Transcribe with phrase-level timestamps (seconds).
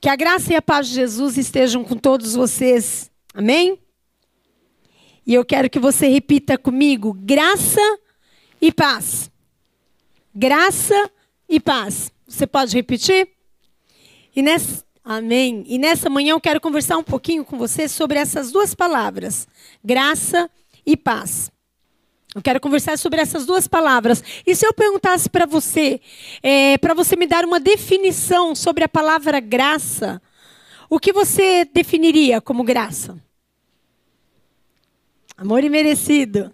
[0.00, 3.10] Que a graça e a paz de Jesus estejam com todos vocês.
[3.34, 3.80] Amém?
[5.26, 7.80] E eu quero que você repita comigo: graça
[8.60, 9.30] e paz.
[10.34, 11.10] Graça
[11.48, 12.12] e paz.
[12.26, 13.28] Você pode repetir?
[14.34, 15.64] E nessa, amém.
[15.66, 19.48] E nessa manhã eu quero conversar um pouquinho com você sobre essas duas palavras:
[19.84, 20.48] graça
[20.86, 21.50] e paz.
[22.34, 24.22] Eu quero conversar sobre essas duas palavras.
[24.46, 26.00] E se eu perguntasse para você,
[26.42, 30.20] é, para você me dar uma definição sobre a palavra graça,
[30.90, 33.18] o que você definiria como graça?
[35.36, 36.52] Amor imerecido.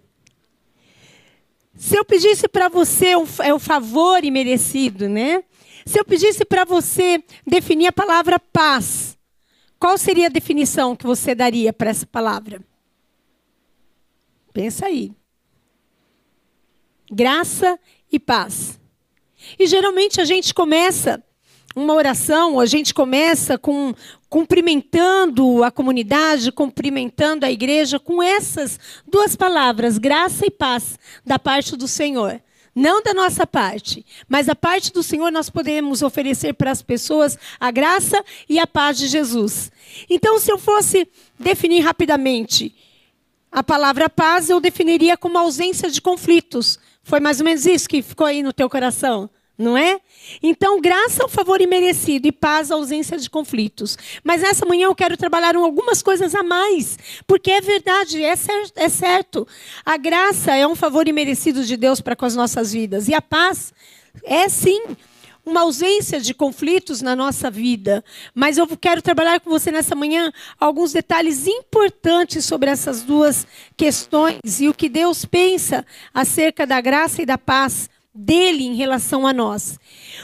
[1.75, 5.43] Se eu pedisse para você é o favor imerecido, né?
[5.85, 9.19] Se eu pedisse para você definir a palavra paz,
[9.79, 12.63] qual seria a definição que você daria para essa palavra?
[14.53, 15.13] Pensa aí
[17.11, 17.79] graça
[18.11, 18.81] e paz.
[19.59, 21.23] E geralmente a gente começa
[21.77, 23.95] uma oração, a gente começa com
[24.29, 31.77] cumprimentando a comunidade, cumprimentando a igreja com essas duas palavras, graça e paz, da parte
[31.77, 32.41] do Senhor.
[32.75, 37.39] Não da nossa parte, mas da parte do Senhor nós podemos oferecer para as pessoas
[37.61, 39.71] a graça e a paz de Jesus.
[40.11, 41.07] Então, se eu fosse
[41.39, 42.75] definir rapidamente
[43.53, 48.03] a palavra paz, eu definiria como ausência de conflitos, foi mais ou menos isso que
[48.03, 50.01] ficou aí no teu coração, não é?
[50.43, 53.97] Então, graça ao favor imerecido e paz à ausência de conflitos.
[54.25, 58.73] Mas nessa manhã eu quero trabalhar algumas coisas a mais, porque é verdade, é certo,
[58.77, 59.47] é certo.
[59.85, 63.07] A graça é um favor imerecido de Deus para com as nossas vidas.
[63.07, 63.73] E a paz
[64.25, 64.97] é sim
[65.45, 68.05] uma ausência de conflitos na nossa vida.
[68.35, 74.61] Mas eu quero trabalhar com você nessa manhã alguns detalhes importantes sobre essas duas questões
[74.61, 79.33] e o que Deus pensa acerca da graça e da paz dele em relação a
[79.33, 79.79] nós.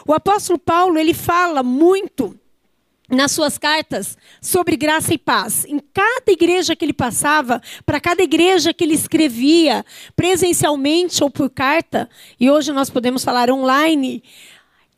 [0.07, 2.39] O apóstolo Paulo, ele fala muito
[3.11, 5.65] nas suas cartas sobre graça e paz.
[5.65, 9.84] Em cada igreja que ele passava, para cada igreja que ele escrevia,
[10.15, 12.09] presencialmente ou por carta,
[12.39, 14.23] e hoje nós podemos falar online,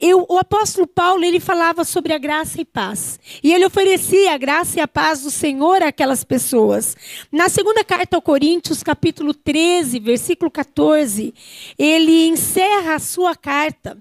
[0.02, 3.20] eu, o apóstolo Paulo ele falava sobre a graça e paz.
[3.40, 6.96] E ele oferecia a graça e a paz do Senhor àquelas pessoas.
[7.30, 11.32] Na segunda carta ao Coríntios, capítulo 13, versículo 14,
[11.78, 13.96] ele encerra a sua carta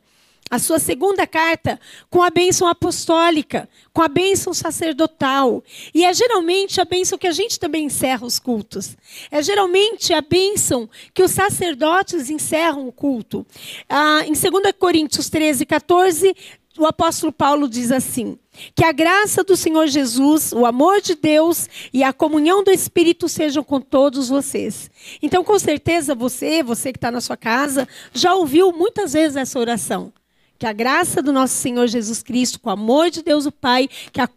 [0.51, 1.79] a sua segunda carta
[2.09, 5.63] com a bênção apostólica, com a bênção sacerdotal.
[5.93, 8.97] E é geralmente a bênção que a gente também encerra os cultos.
[9.31, 13.47] É geralmente a bênção que os sacerdotes encerram o culto.
[13.87, 16.35] Ah, em 2 Coríntios 13, 14,
[16.77, 18.37] o apóstolo Paulo diz assim:
[18.75, 23.29] Que a graça do Senhor Jesus, o amor de Deus e a comunhão do Espírito
[23.29, 24.91] sejam com todos vocês.
[25.21, 29.57] Então, com certeza, você, você que está na sua casa, já ouviu muitas vezes essa
[29.57, 30.11] oração.
[30.61, 33.89] Que a graça do nosso Senhor Jesus Cristo, com o amor de Deus o Pai,
[34.13, 34.29] que a,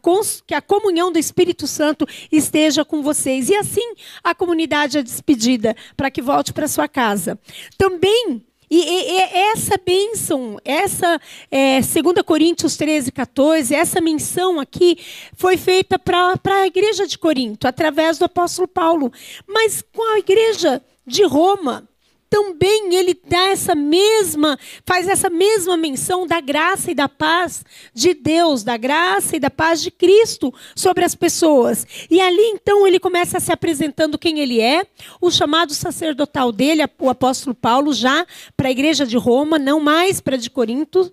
[0.46, 3.50] que a comunhão do Espírito Santo esteja com vocês.
[3.50, 3.92] E assim
[4.22, 7.38] a comunidade é despedida para que volte para sua casa.
[7.76, 9.20] Também e, e, e,
[9.50, 11.20] essa bênção, essa
[11.50, 14.96] é, 2 Coríntios 13, 14, essa menção aqui
[15.36, 19.12] foi feita para a igreja de Corinto, através do apóstolo Paulo.
[19.46, 21.86] Mas com a igreja de Roma,
[22.34, 27.64] também ele dá essa mesma, faz essa mesma menção da graça e da paz
[27.94, 31.86] de Deus, da graça e da paz de Cristo sobre as pessoas.
[32.10, 34.84] E ali então ele começa se apresentando quem ele é,
[35.20, 40.20] o chamado sacerdotal dele, o apóstolo Paulo, já para a igreja de Roma, não mais
[40.20, 41.12] para de Corinto.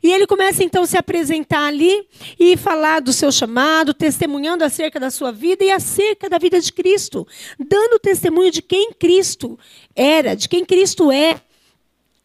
[0.00, 2.06] E ele começa então a se apresentar ali
[2.38, 6.72] e falar do seu chamado, testemunhando acerca da sua vida e acerca da vida de
[6.72, 7.26] Cristo,
[7.58, 9.58] dando testemunho de quem Cristo
[9.96, 11.40] era, de quem Cristo é.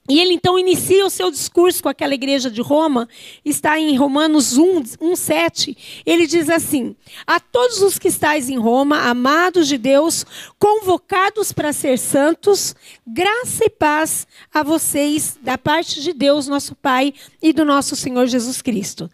[0.09, 3.07] E ele então inicia o seu discurso com aquela igreja de Roma,
[3.43, 6.01] está em Romanos 1, 1 7.
[6.05, 6.93] Ele diz assim:
[7.25, 10.25] A todos os que estáis em Roma, amados de Deus,
[10.59, 17.13] convocados para ser santos, graça e paz a vocês da parte de Deus, nosso Pai,
[17.41, 19.09] e do nosso Senhor Jesus Cristo.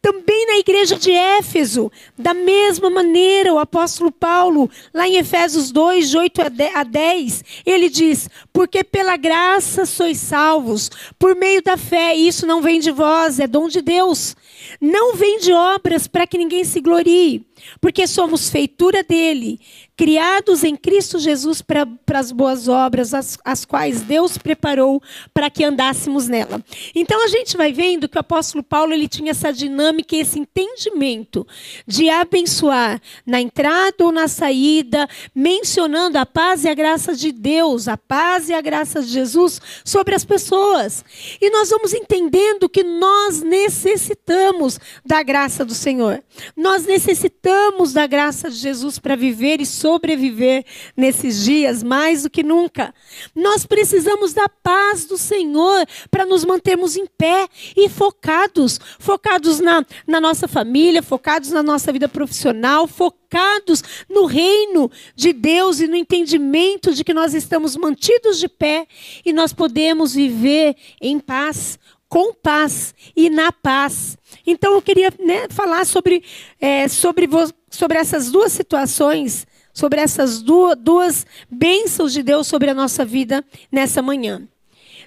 [0.00, 6.10] Também na igreja de Éfeso, da mesma maneira, o apóstolo Paulo, lá em Efésios 2,
[6.10, 6.40] de 8
[6.74, 12.46] a 10, ele diz: Porque pela graça sois salvos, por meio da fé, e isso
[12.46, 14.36] não vem de vós, é dom de Deus.
[14.80, 17.44] Não vem de obras para que ninguém se glorie,
[17.80, 19.60] porque somos feitura dele,
[19.96, 25.02] criados em Cristo Jesus para as boas obras, as, as quais Deus preparou
[25.34, 26.62] para que andássemos nela.
[26.94, 31.46] Então a gente vai vendo que o apóstolo Paulo ele tinha essa dinâmica esse entendimento
[31.86, 37.88] de abençoar na entrada ou na saída, mencionando a paz e a graça de Deus,
[37.88, 41.04] a paz e a graça de Jesus sobre as pessoas.
[41.40, 46.22] E nós vamos entendendo que nós necessitamos da graça do Senhor.
[46.56, 47.47] Nós necessitamos
[47.92, 50.64] da graça de Jesus para viver e sobreviver
[50.96, 52.94] nesses dias mais do que nunca.
[53.34, 59.84] Nós precisamos da paz do Senhor para nos mantermos em pé e focados focados na,
[60.06, 65.96] na nossa família, focados na nossa vida profissional, focados no reino de Deus e no
[65.96, 68.86] entendimento de que nós estamos mantidos de pé
[69.24, 71.78] e nós podemos viver em paz
[72.08, 74.16] com paz e na paz.
[74.46, 76.22] Então eu queria né, falar sobre,
[76.60, 77.28] é, sobre,
[77.70, 83.44] sobre essas duas situações, sobre essas duas, duas bênçãos de Deus sobre a nossa vida
[83.70, 84.48] nessa manhã.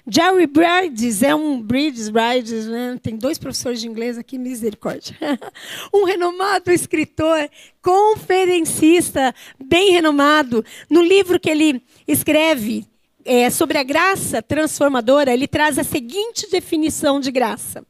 [0.06, 2.98] Jerry Bridges é um Bridges, Bridges, né?
[3.00, 5.16] tem dois professores de inglês aqui, misericórdia.
[5.94, 7.48] um renomado escritor,
[7.80, 9.32] conferencista,
[9.64, 10.64] bem renomado.
[10.90, 12.84] No livro que ele escreve,
[13.24, 17.84] é, sobre a graça transformadora, ele traz a seguinte definição de graça.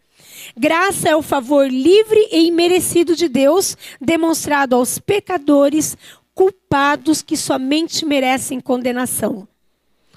[0.56, 5.96] Graça é o favor livre e imerecido de Deus demonstrado aos pecadores
[6.34, 9.46] culpados que somente merecem condenação.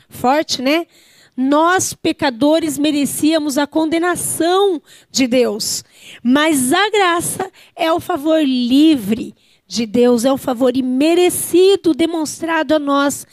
[0.10, 0.88] Forte, né?
[1.36, 4.82] Nós, pecadores, merecíamos a condenação
[5.12, 5.84] de Deus,
[6.24, 9.36] mas a graça é o favor livre
[9.68, 13.28] de Deus, é o favor imerecido demonstrado a nós,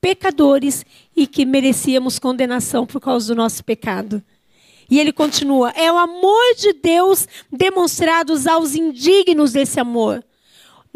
[0.00, 0.84] pecadores
[1.16, 4.22] e que merecíamos condenação por causa do nosso pecado.
[4.90, 10.24] E ele continua: é o amor de Deus demonstrado aos indignos desse amor.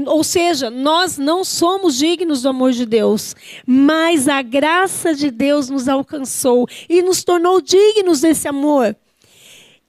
[0.06, 3.36] Ou seja, nós não somos dignos do amor de Deus,
[3.66, 8.96] mas a graça de Deus nos alcançou e nos tornou dignos desse amor.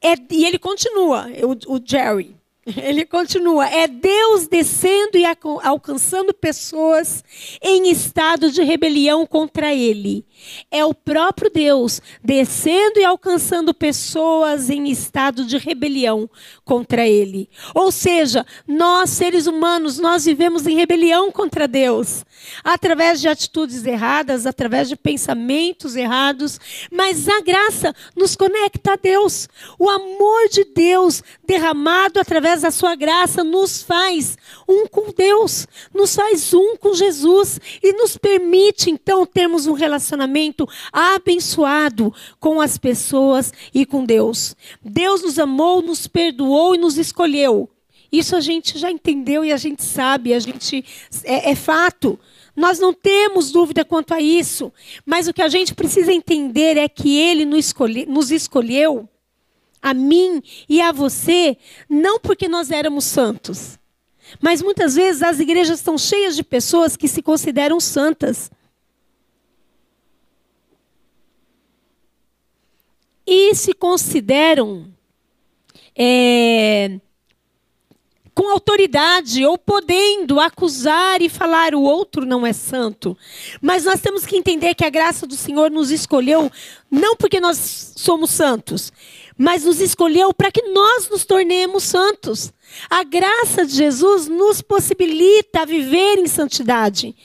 [0.02, 2.36] É, e ele continua, o, o Jerry.
[2.82, 5.26] Ele continua: é Deus descendo e
[5.64, 7.22] alcançando pessoas
[7.62, 10.26] em estado de rebelião contra Ele.
[10.70, 16.30] É o próprio Deus descendo e alcançando pessoas em estado de rebelião
[16.66, 17.50] contra Ele.
[17.74, 22.26] Ou seja, nós, seres humanos, nós vivemos em rebelião contra Deus,
[22.64, 26.60] através de atitudes erradas, através de pensamentos errados,
[26.92, 29.48] mas a graça nos conecta a Deus.
[29.80, 34.38] O amor de Deus derramado através da sua graça nos faz
[34.68, 40.33] um com Deus, nos faz um com Jesus e nos permite então termos um relacionamento
[40.92, 44.56] abençoado com as pessoas e com Deus.
[44.84, 47.70] Deus nos amou, nos perdoou e nos escolheu.
[48.12, 50.86] Isso a gente já entendeu e a gente sabe, a gente
[51.24, 52.20] é, é fato.
[52.56, 54.72] Nós não temos dúvida quanto a isso,
[55.04, 59.10] mas o que a gente precisa entender é que Ele nos, escolhe, nos escolheu,
[59.82, 61.58] a mim e a você,
[61.90, 63.78] não porque nós éramos santos,
[64.40, 68.50] mas muitas vezes as igrejas estão cheias de pessoas que se consideram santas.
[73.26, 74.88] E se consideram
[75.96, 77.00] é,
[78.34, 83.18] com autoridade ou podendo acusar e falar o outro não é santo.
[83.62, 86.52] Mas nós temos que entender que a graça do Senhor nos escolheu
[86.90, 88.92] não porque nós somos santos,
[89.38, 92.52] mas nos escolheu para que nós nos tornemos santos.
[92.90, 97.16] A graça de Jesus nos possibilita viver em santidade.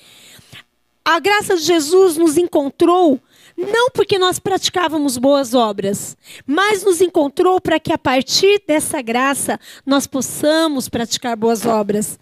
[1.05, 3.19] A graça de Jesus nos encontrou
[3.58, 6.16] não porque nós praticávamos boas obras,
[6.46, 12.20] mas nos encontrou para que a partir dessa graça nós possamos praticar boas obras.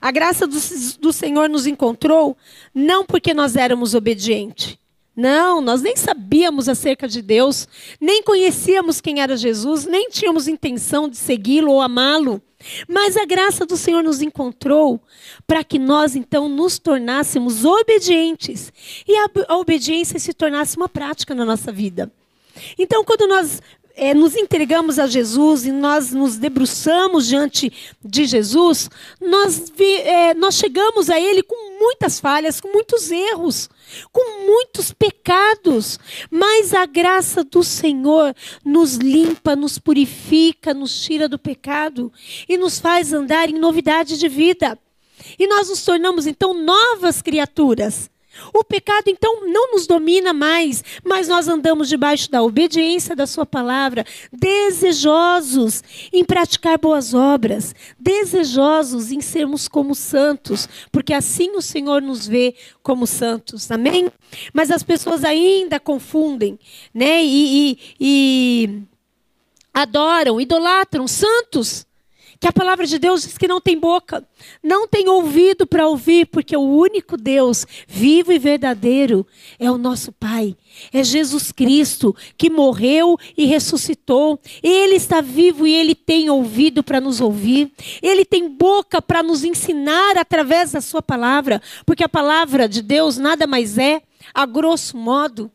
[0.00, 0.58] A graça do,
[0.98, 2.34] do Senhor nos encontrou
[2.74, 4.78] não porque nós éramos obedientes,
[5.14, 7.68] não, nós nem sabíamos acerca de Deus,
[8.00, 12.40] nem conhecíamos quem era Jesus, nem tínhamos intenção de segui-lo ou amá-lo.
[12.88, 15.00] Mas a graça do Senhor nos encontrou
[15.46, 18.72] para que nós então nos tornássemos obedientes
[19.06, 22.10] e a, obediência se tornasse uma prática na nossa vida.
[22.78, 23.62] Então, quando nós
[23.98, 28.88] é, nos entregamos a Jesus e nós nos debruçamos diante de Jesus,
[29.20, 33.68] nós, vi, é, nós chegamos a Ele com muitas falhas, com muitos erros,
[34.12, 35.98] com muitos pecados,
[36.30, 42.12] mas a graça do Senhor nos limpa, nos purifica, nos tira do pecado
[42.48, 44.78] e nos faz andar em novidade de vida.
[45.38, 48.08] E nós nos tornamos então novas criaturas.
[48.52, 53.44] O pecado então não nos domina mais, mas nós andamos debaixo da obediência da Sua
[53.44, 62.02] palavra, desejosos em praticar boas obras, desejosos em sermos como santos, porque assim o Senhor
[62.02, 64.08] nos vê como santos, amém?
[64.52, 66.58] Mas as pessoas ainda confundem,
[66.92, 67.22] né?
[67.24, 68.82] E, e, e
[69.72, 71.87] adoram, idolatram santos
[72.40, 74.26] que a palavra de Deus diz que não tem boca,
[74.62, 79.26] não tem ouvido para ouvir, porque o único Deus vivo e verdadeiro
[79.58, 80.56] é o nosso Pai.
[80.92, 84.38] É Jesus Cristo que morreu e ressuscitou.
[84.62, 87.72] Ele está vivo e ele tem ouvido para nos ouvir.
[88.00, 93.16] Ele tem boca para nos ensinar através da sua palavra, porque a palavra de Deus
[93.16, 94.00] nada mais é,
[94.32, 95.50] a grosso modo,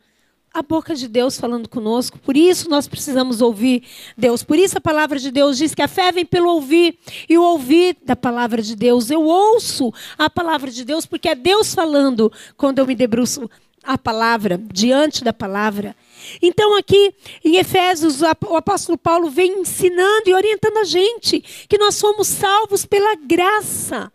[0.54, 2.20] a boca de Deus falando conosco.
[2.20, 3.84] Por isso nós precisamos ouvir
[4.16, 4.44] Deus.
[4.44, 7.44] Por isso a palavra de Deus diz que a fé vem pelo ouvir e o
[7.44, 9.10] ouvir da palavra de Deus.
[9.10, 13.50] Eu ouço a palavra de Deus porque é Deus falando quando eu me debruço
[13.84, 15.96] a palavra, diante da palavra.
[16.42, 21.96] Então, aqui em Efésios, o apóstolo Paulo vem ensinando e orientando a gente que nós
[21.96, 24.10] somos salvos pela graça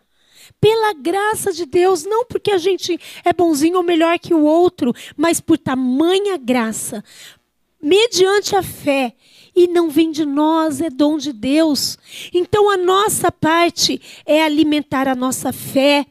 [0.61, 4.93] pela graça de Deus, não porque a gente é bonzinho ou melhor que o outro,
[5.15, 7.03] mas por tamanha graça,
[7.81, 9.13] mediante a fé.
[9.55, 11.97] E não vem de nós, é dom de Deus.
[12.33, 16.05] Então a nossa parte é alimentar a nossa fé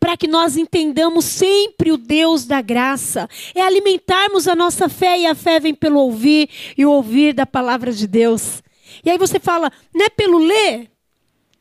[0.00, 3.28] para que nós entendamos sempre o Deus da graça.
[3.54, 7.46] É alimentarmos a nossa fé e a fé vem pelo ouvir e o ouvir da
[7.46, 8.62] palavra de Deus.
[9.04, 10.90] E aí você fala, não é pelo ler?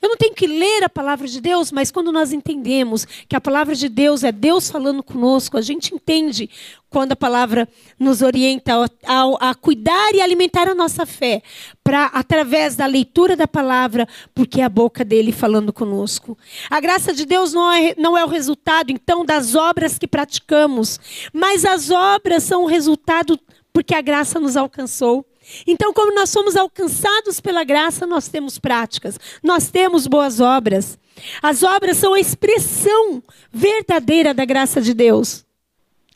[0.04, 3.40] Eu não tenho que ler a palavra de Deus, mas quando nós entendemos que a
[3.40, 6.50] palavra de Deus é Deus falando conosco, a gente entende
[6.90, 8.74] quando a palavra nos orienta
[9.06, 11.42] a, a, cuidar e alimentar a nossa fé,
[11.82, 14.06] para através da leitura da palavra,
[14.36, 16.38] porque é a boca dele falando conosco.
[16.70, 21.00] A graça de Deus não é, não é o resultado, então, das obras que praticamos,
[21.32, 23.40] mas as obras são o resultado
[23.72, 25.26] porque a graça nos alcançou.
[25.68, 30.98] Então, como nós somos alcançados pela graça, nós temos práticas, nós temos boas obras.
[31.42, 33.22] As obras são a expressão
[33.52, 35.46] verdadeira da graça de Deus.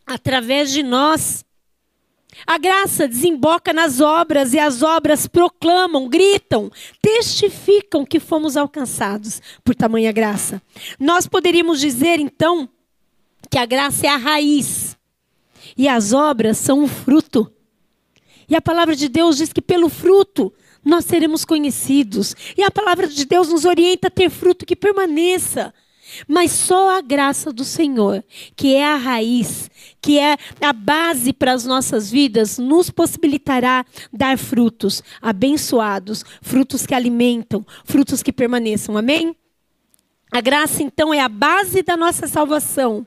[0.05, 1.45] Através de nós,
[2.45, 9.75] a graça desemboca nas obras e as obras proclamam, gritam, testificam que fomos alcançados por
[9.75, 10.61] tamanha graça.
[10.99, 12.69] Nós poderíamos dizer, então,
[13.49, 14.97] que a graça é a raiz
[15.77, 17.51] e as obras são o fruto.
[18.49, 22.35] E a palavra de Deus diz que pelo fruto nós seremos conhecidos.
[22.57, 25.73] E a palavra de Deus nos orienta a ter fruto que permaneça.
[26.25, 28.23] Mas só a graça do Senhor,
[28.55, 29.69] que é a raiz,
[30.01, 36.93] que é a base para as nossas vidas, nos possibilitará dar frutos abençoados, frutos que
[36.93, 38.97] alimentam, frutos que permaneçam.
[38.97, 39.35] Amém?
[40.31, 43.05] A graça, então, é a base da nossa salvação.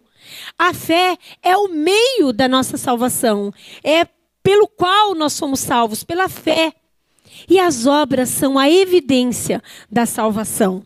[0.58, 3.52] A fé é o meio da nossa salvação.
[3.82, 4.06] É
[4.42, 6.72] pelo qual nós somos salvos, pela fé.
[7.48, 10.84] E as obras são a evidência da salvação.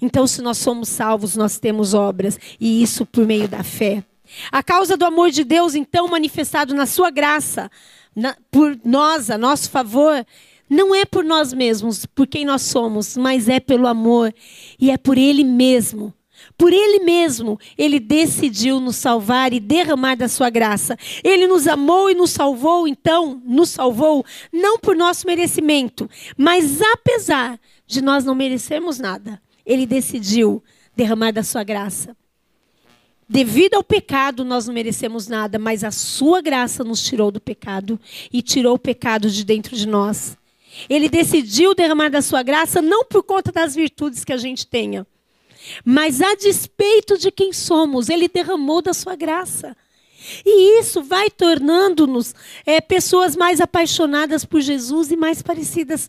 [0.00, 4.04] Então, se nós somos salvos, nós temos obras, e isso por meio da fé.
[4.50, 7.70] A causa do amor de Deus, então, manifestado na sua graça,
[8.14, 10.24] na, por nós, a nosso favor,
[10.68, 14.34] não é por nós mesmos, por quem nós somos, mas é pelo amor,
[14.78, 16.12] e é por Ele mesmo
[16.56, 20.96] por Ele mesmo, Ele decidiu nos salvar e derramar da sua graça.
[21.22, 27.58] Ele nos amou e nos salvou, então, nos salvou, não por nosso merecimento, mas apesar
[27.86, 30.62] de nós não merecermos nada, Ele decidiu
[30.96, 32.16] derramar da sua graça.
[33.28, 37.98] Devido ao pecado, nós não merecemos nada, mas a sua graça nos tirou do pecado
[38.32, 40.36] e tirou o pecado de dentro de nós.
[40.88, 45.06] Ele decidiu derramar da sua graça não por conta das virtudes que a gente tenha,
[45.84, 49.76] mas a despeito de quem somos, Ele derramou da sua graça.
[50.44, 56.08] E isso vai tornando-nos é, pessoas mais apaixonadas por Jesus e mais parecidas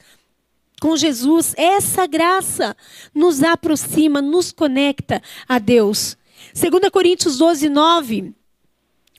[0.80, 1.54] com Jesus.
[1.58, 2.76] Essa graça
[3.14, 6.18] nos aproxima, nos conecta a Deus.
[6.54, 8.34] 2 Coríntios 12, 9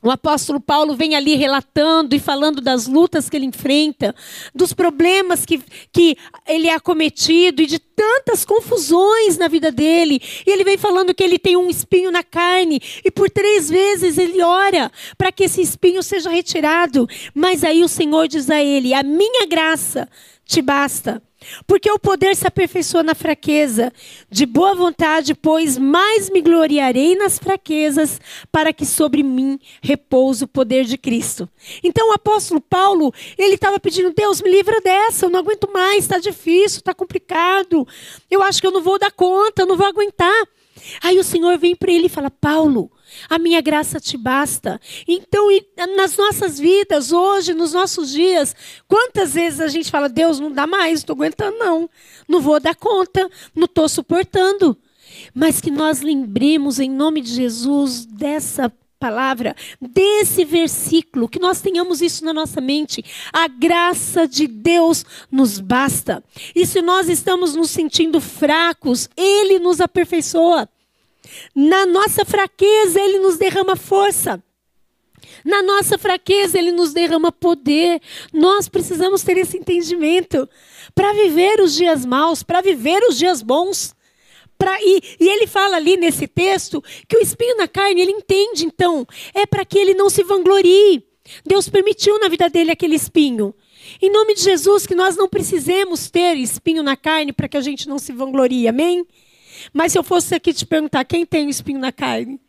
[0.06, 4.14] o apóstolo Paulo vem ali relatando e falando das lutas que ele enfrenta,
[4.54, 5.60] dos problemas que,
[5.92, 10.20] que ele é acometido e de tantas confusões na vida dele.
[10.46, 14.16] E ele vem falando que ele tem um espinho na carne e por três vezes
[14.16, 17.08] ele ora para que esse espinho seja retirado.
[17.34, 20.08] Mas aí o Senhor diz a ele: A minha graça
[20.44, 21.20] te basta
[21.66, 23.93] porque o poder se aperfeiçoa na fraqueza.
[24.31, 30.49] De boa vontade, pois, mais me gloriarei nas fraquezas, para que sobre mim repouse o
[30.49, 31.49] poder de Cristo.
[31.83, 36.05] Então o apóstolo Paulo, ele estava pedindo, Deus, me livra dessa, eu não aguento mais,
[36.05, 37.87] está difícil, está complicado.
[38.31, 40.47] Eu acho que eu não vou dar conta, eu não vou aguentar.
[41.02, 42.90] Aí o Senhor vem para ele e fala, Paulo,
[43.28, 44.80] a minha graça te basta.
[45.06, 45.49] Então,
[45.96, 48.54] nas nossas vidas, hoje, nos nossos dias,
[48.88, 51.90] quantas vezes a gente fala, Deus, não dá mais, não estou aguentando, não.
[52.28, 54.76] Não vou dar conta, não estou suportando.
[55.35, 62.00] Mas que nós lembremos, em nome de Jesus, dessa palavra, desse versículo, que nós tenhamos
[62.00, 63.04] isso na nossa mente.
[63.32, 66.25] A graça de Deus nos basta.
[66.54, 70.68] E se nós estamos nos sentindo fracos, Ele nos aperfeiçoa.
[71.54, 74.42] Na nossa fraqueza, Ele nos derrama força.
[75.45, 78.00] Na nossa fraqueza, Ele nos derrama poder.
[78.33, 80.49] Nós precisamos ter esse entendimento
[80.95, 83.95] para viver os dias maus, para viver os dias bons.
[84.59, 88.64] Pra, e, e, ele fala ali nesse texto que o espinho na carne, ele entende,
[88.64, 91.04] então, é para que ele não se vanglorie.
[91.45, 93.54] Deus permitiu na vida dele aquele espinho.
[94.00, 97.61] Em nome de Jesus, que nós não precisemos ter espinho na carne para que a
[97.61, 99.06] gente não se vanglorie, amém?
[99.73, 102.40] Mas se eu fosse aqui te perguntar, quem tem o espinho na carne?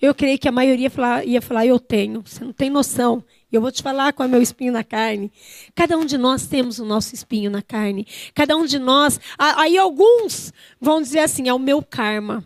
[0.00, 0.90] Eu creio que a maioria
[1.24, 2.22] ia falar, eu tenho.
[2.24, 3.24] Você não tem noção.
[3.50, 5.32] Eu vou te falar qual é o meu espinho na carne.
[5.74, 8.06] Cada um de nós temos o nosso espinho na carne.
[8.32, 9.18] Cada um de nós.
[9.36, 12.44] Aí alguns vão dizer assim: é o meu karma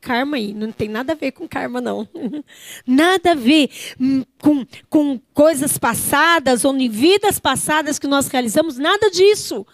[0.00, 0.54] karma aí.
[0.54, 2.08] Não tem nada a ver com karma, não.
[2.86, 8.78] nada a ver hum, com, com coisas passadas ou em vidas passadas que nós realizamos,
[8.78, 9.66] nada disso.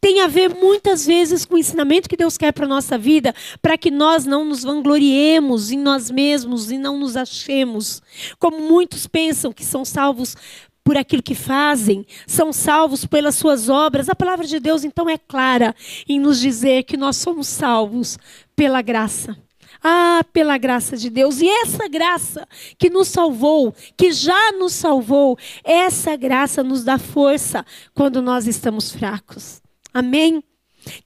[0.00, 3.34] Tem a ver muitas vezes com o ensinamento que Deus quer para a nossa vida,
[3.62, 8.02] para que nós não nos vangloriemos em nós mesmos e não nos achemos.
[8.38, 10.36] Como muitos pensam que são salvos
[10.84, 14.08] por aquilo que fazem, são salvos pelas suas obras.
[14.08, 15.74] A palavra de Deus, então, é clara
[16.08, 18.18] em nos dizer que nós somos salvos
[18.56, 19.36] pela graça
[19.82, 21.40] ah, pela graça de Deus.
[21.40, 22.46] E essa graça
[22.78, 28.92] que nos salvou, que já nos salvou, essa graça nos dá força quando nós estamos
[28.92, 29.60] fracos.
[29.92, 30.42] Amém?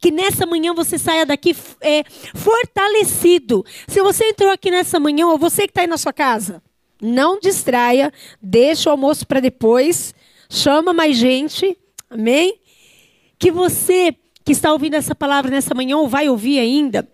[0.00, 2.04] Que nessa manhã você saia daqui é,
[2.34, 3.64] fortalecido.
[3.88, 6.62] Se você entrou aqui nessa manhã, ou você que está aí na sua casa,
[7.00, 10.14] não distraia, deixa o almoço para depois,
[10.48, 11.76] chama mais gente,
[12.08, 12.60] amém?
[13.38, 14.14] Que você
[14.44, 17.08] que está ouvindo essa palavra nessa manhã, ou vai ouvir ainda,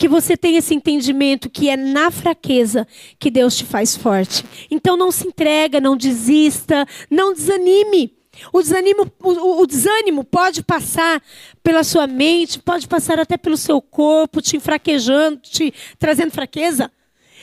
[0.00, 2.88] que você tenha esse entendimento que é na fraqueza
[3.18, 4.42] que Deus te faz forte.
[4.70, 8.16] Então não se entrega, não desista, não desanime.
[8.50, 11.22] O desânimo, o, o, desânimo pode passar
[11.62, 16.90] pela sua mente, pode passar até pelo seu corpo, te enfraquejando, te trazendo fraqueza.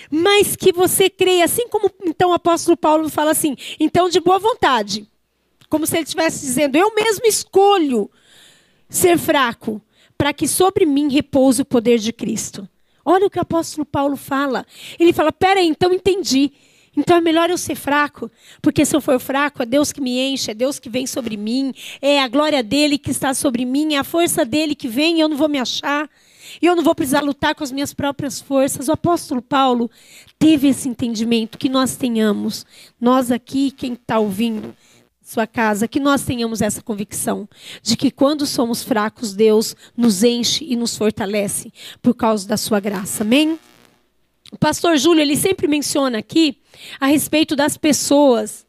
[0.10, 4.40] Mas que você creia, assim como então o apóstolo Paulo fala assim, então de boa
[4.40, 5.08] vontade.
[5.70, 8.10] Como se ele estivesse dizendo, eu mesmo escolho
[8.90, 9.80] ser fraco
[10.18, 12.68] para que sobre mim repouse o poder de Cristo.
[13.06, 14.66] Olha o que o apóstolo Paulo fala.
[15.00, 16.52] Ele fala: peraí, então entendi.
[16.98, 20.20] Então é melhor eu ser fraco, porque se eu for fraco, é Deus que me
[20.20, 23.94] enche, é Deus que vem sobre mim, é a glória dele que está sobre mim,
[23.94, 26.10] é a força dele que vem e eu não vou me achar,
[26.60, 28.88] e eu não vou precisar lutar com as minhas próprias forças.
[28.88, 29.92] O apóstolo Paulo
[30.40, 32.66] teve esse entendimento que nós tenhamos,
[33.00, 34.76] nós aqui, quem está ouvindo,
[35.28, 37.50] sua casa, que nós tenhamos essa convicção
[37.82, 41.70] de que quando somos fracos, Deus nos enche e nos fortalece
[42.02, 43.24] por causa da sua graça.
[43.24, 43.60] Amém?
[44.54, 46.62] O pastor Júlio, ele sempre menciona aqui
[46.98, 48.66] a respeito das pessoas,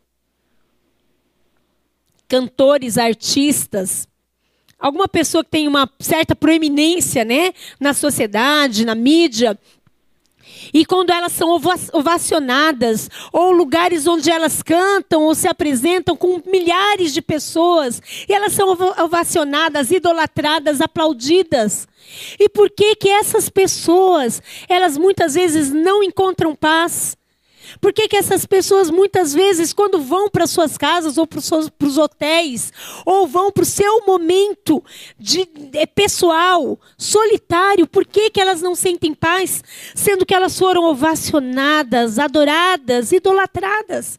[2.27, 4.09] cantores, artistas,
[4.77, 9.57] alguma pessoa que tem uma certa proeminência, né, na sociedade, na mídia,
[10.73, 11.51] e quando elas são
[11.93, 18.53] ovacionadas, ou lugares onde elas cantam ou se apresentam com milhares de pessoas, e elas
[18.53, 21.87] são ovacionadas, idolatradas, aplaudidas.
[22.39, 27.17] E por que que essas pessoas, elas muitas vezes não encontram paz?
[27.81, 31.99] Por que, que essas pessoas, muitas vezes, quando vão para suas casas ou para os
[31.99, 32.73] hotéis,
[33.05, 34.83] ou vão para o seu momento
[35.19, 39.63] de, é, pessoal, solitário, por que, que elas não sentem paz,
[39.95, 44.19] sendo que elas foram ovacionadas, adoradas, idolatradas?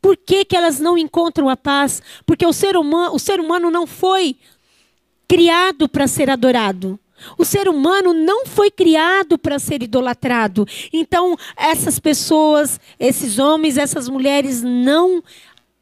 [0.00, 2.02] Por que, que elas não encontram a paz?
[2.24, 4.36] Porque o ser humano, o ser humano não foi
[5.28, 6.98] criado para ser adorado.
[7.36, 10.66] O ser humano não foi criado para ser idolatrado.
[10.92, 15.22] Então, essas pessoas, esses homens, essas mulheres não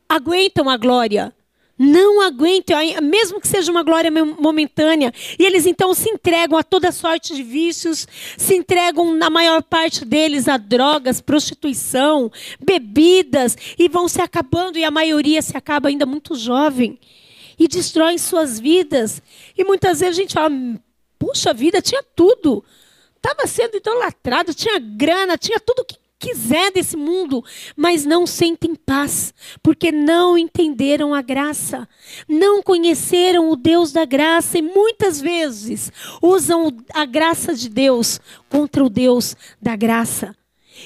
[0.09, 1.35] aguentam a glória.
[1.79, 5.13] Não aguentam, mesmo que seja uma glória momentânea.
[5.39, 10.05] E eles então se entregam a toda sorte de vícios, se entregam, na maior parte
[10.05, 16.07] deles, a drogas, prostituição, bebidas, e vão se acabando, e a maioria se acaba ainda
[16.07, 16.99] muito jovem.
[17.59, 19.23] E destroem suas vidas.
[19.57, 20.55] E muitas vezes a gente fala,
[21.23, 22.65] puxa vida, tinha tudo.
[23.17, 27.45] Estava sendo idolatrado, tinha grana, tinha tudo que quiser desse mundo,
[27.77, 29.33] mas não sentem paz,
[29.63, 31.89] porque não entenderam a graça,
[32.29, 38.85] não conheceram o Deus da graça e muitas vezes usam a graça de Deus contra
[38.85, 40.35] o Deus da graça.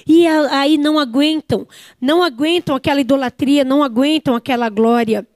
[0.06, 1.66] E aí não aguentam,
[1.98, 5.26] não aguentam aquela idolatria, não aguentam aquela glória,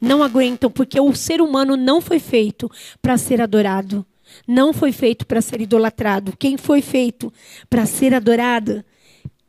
[0.00, 2.70] não aguentam, porque o ser humano não foi feito
[3.02, 4.06] para ser adorado
[4.46, 6.36] não foi feito para ser idolatrado.
[6.36, 7.32] Quem foi feito
[7.68, 8.84] para ser adorado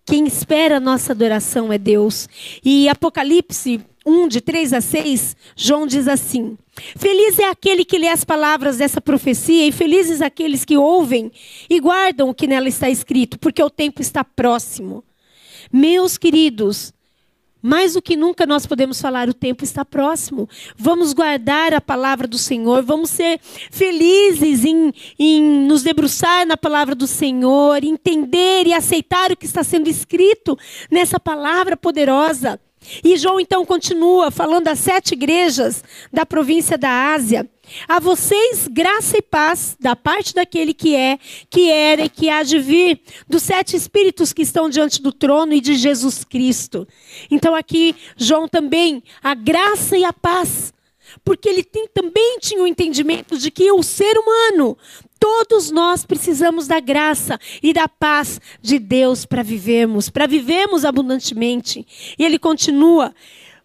[0.06, 2.30] Quem espera a nossa adoração é Deus.
[2.64, 6.58] E Apocalipse 1, de 3 a 6, João diz assim:
[6.96, 11.30] Feliz é aquele que lê as palavras dessa profecia, e felizes aqueles que ouvem
[11.70, 15.04] e guardam o que nela está escrito, porque o tempo está próximo.
[15.72, 16.94] Meus queridos,
[17.68, 20.48] mais do que nunca nós podemos falar, o tempo está próximo.
[20.78, 26.96] Vamos guardar a palavra do Senhor, vamos ser felizes em, em nos debruçar na palavra
[26.96, 30.58] do Senhor, entender e aceitar o que está sendo escrito
[30.90, 32.58] nessa palavra poderosa.
[33.04, 37.46] E João então continua falando às sete igrejas da província da Ásia.
[37.88, 41.18] A vocês graça e paz da parte daquele que é,
[41.50, 45.54] que era e que há de vir, dos sete espíritos que estão diante do trono
[45.54, 46.88] e de Jesus Cristo.
[47.30, 50.74] Então aqui João também a graça e a paz,
[51.24, 54.78] porque ele tem, também tinha o entendimento de que o ser humano
[55.20, 61.86] Todos nós precisamos da graça e da paz de Deus para vivermos, para vivermos abundantemente.
[62.18, 63.14] E ele continua: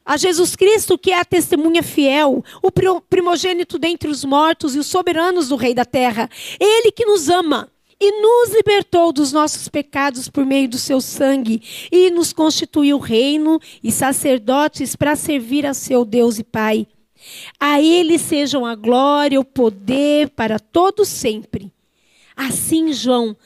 [0.04, 4.86] a Jesus Cristo, que é a testemunha fiel, o primogênito dentre os mortos e os
[4.86, 10.28] soberanos do Rei da Terra, ele que nos ama e nos libertou dos nossos pecados
[10.28, 16.04] por meio do seu sangue e nos constituiu reino e sacerdotes para servir a seu
[16.04, 16.88] Deus e Pai.
[17.60, 21.72] A Ele sejam a glória, o poder para todos sempre.
[22.36, 23.36] Assim, João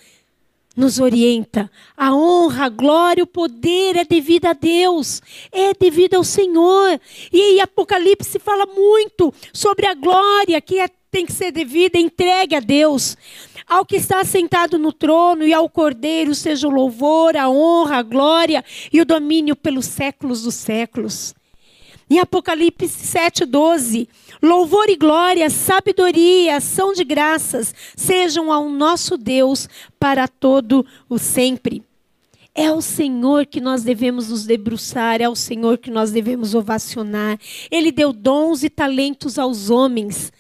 [0.77, 1.71] nos orienta.
[1.97, 7.01] A honra, a glória, o poder é devido a Deus, é devido ao Senhor.
[7.33, 12.61] E Apocalipse fala muito sobre a glória que é, tem que ser devida, entregue a
[12.61, 13.17] Deus.
[13.67, 18.03] Ao que está sentado no trono e ao Cordeiro seja o louvor, a honra, a
[18.03, 21.35] glória e o domínio pelos séculos dos séculos.
[22.09, 24.07] Em Apocalipse 7,12,
[24.41, 31.83] louvor e glória, sabedoria, ação de graças sejam ao nosso Deus para todo o sempre.
[32.59, 37.39] É ao Senhor que nós devemos nos debruçar, é ao Senhor que nós devemos ovacionar.
[37.71, 40.33] Ele deu dons e talentos aos homens.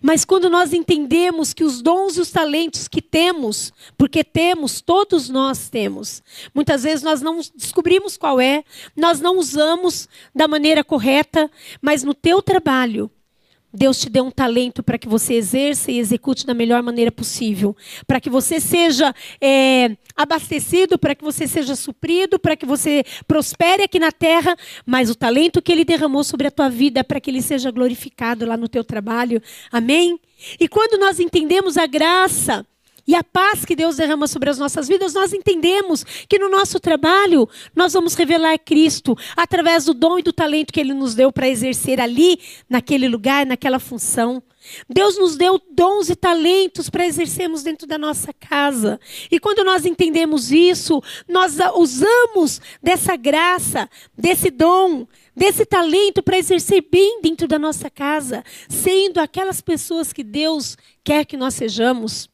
[0.00, 5.28] Mas quando nós entendemos que os dons e os talentos que temos, porque temos, todos
[5.28, 6.22] nós temos,
[6.54, 8.62] muitas vezes nós não descobrimos qual é,
[8.96, 11.50] nós não usamos da maneira correta,
[11.82, 13.10] mas no teu trabalho,
[13.74, 17.76] Deus te deu um talento para que você exerça e execute da melhor maneira possível.
[18.06, 23.82] Para que você seja é, abastecido, para que você seja suprido, para que você prospere
[23.82, 24.56] aqui na terra.
[24.86, 27.72] Mas o talento que Ele derramou sobre a tua vida é para que Ele seja
[27.72, 29.42] glorificado lá no teu trabalho.
[29.72, 30.20] Amém?
[30.60, 32.64] E quando nós entendemos a graça
[33.06, 36.80] e a paz que Deus derrama sobre as nossas vidas, nós entendemos que no nosso
[36.80, 41.30] trabalho nós vamos revelar Cristo através do dom e do talento que Ele nos deu
[41.30, 42.38] para exercer ali,
[42.68, 44.42] naquele lugar, naquela função.
[44.88, 48.98] Deus nos deu dons e talentos para exercermos dentro da nossa casa.
[49.30, 56.86] E quando nós entendemos isso, nós usamos dessa graça, desse dom, desse talento para exercer
[56.90, 62.32] bem dentro da nossa casa, sendo aquelas pessoas que Deus quer que nós sejamos.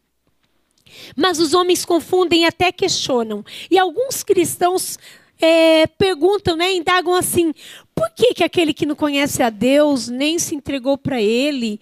[1.16, 3.44] Mas os homens confundem e até questionam.
[3.70, 4.98] E alguns cristãos
[5.40, 7.53] é, perguntam, né, indagam assim:
[7.94, 11.81] por que, que aquele que não conhece a Deus nem se entregou para Ele,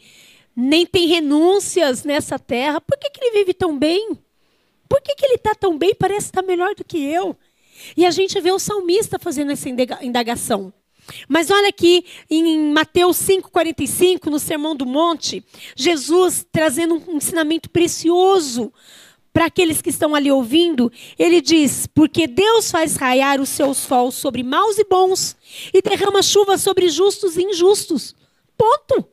[0.55, 4.19] nem tem renúncias nessa terra, por que, que ele vive tão bem?
[4.89, 5.95] Por que, que ele está tão bem?
[5.95, 7.37] Parece estar tá melhor do que eu.
[7.97, 9.69] E a gente vê o salmista fazendo essa
[10.03, 10.73] indagação.
[11.29, 15.45] Mas olha aqui em Mateus 5,45, no Sermão do Monte,
[15.77, 18.73] Jesus trazendo um ensinamento precioso
[19.33, 24.11] para aqueles que estão ali ouvindo, ele diz: Porque Deus faz raiar o seu sol
[24.11, 25.37] sobre maus e bons,
[25.73, 28.15] e derrama chuva sobre justos e injustos.
[28.57, 29.07] Ponto.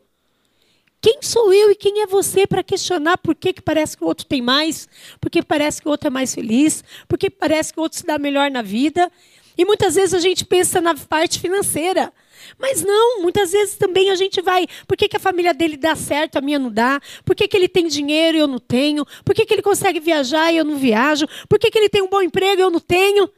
[0.99, 4.07] Quem sou eu e quem é você para questionar por que, que parece que o
[4.07, 4.89] outro tem mais,
[5.21, 7.99] por que parece que o outro é mais feliz, por que parece que o outro
[7.99, 9.11] se dá melhor na vida?
[9.57, 12.11] E muitas vezes a gente pensa na parte financeira.
[12.59, 14.67] Mas não, muitas vezes também a gente vai.
[14.87, 17.01] Por que, que a família dele dá certo, a minha não dá?
[17.23, 19.05] Por que, que ele tem dinheiro e eu não tenho?
[19.23, 21.27] Por que, que ele consegue viajar e eu não viajo?
[21.49, 23.29] Por que, que ele tem um bom emprego e eu não tenho?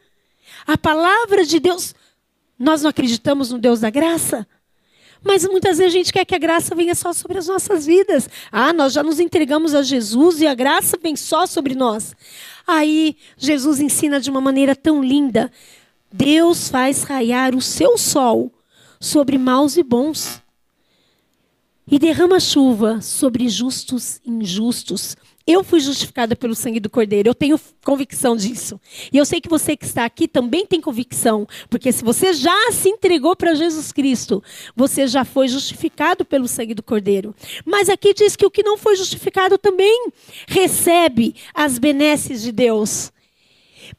[0.65, 1.95] A palavra de Deus.
[2.59, 4.47] Nós não acreditamos no Deus da graça?
[5.23, 8.29] Mas muitas vezes a gente quer que a graça venha só sobre as nossas vidas.
[8.51, 12.15] Ah, nós já nos entregamos a Jesus e a graça vem só sobre nós.
[12.65, 15.51] Aí Jesus ensina de uma maneira tão linda.
[16.11, 18.51] Deus faz raiar o seu sol
[18.99, 20.41] sobre maus e bons.
[21.89, 25.15] E derrama chuva sobre justos e injustos.
[25.45, 28.77] Eu fui justificada pelo sangue do Cordeiro, eu tenho convicção disso.
[29.13, 32.71] E eu sei que você que está aqui também tem convicção, porque se você já
[32.73, 34.43] se entregou para Jesus Cristo,
[34.75, 37.33] você já foi justificado pelo sangue do Cordeiro.
[37.63, 40.09] Mas aqui diz que o que não foi justificado também
[40.45, 43.13] recebe as benesses de Deus.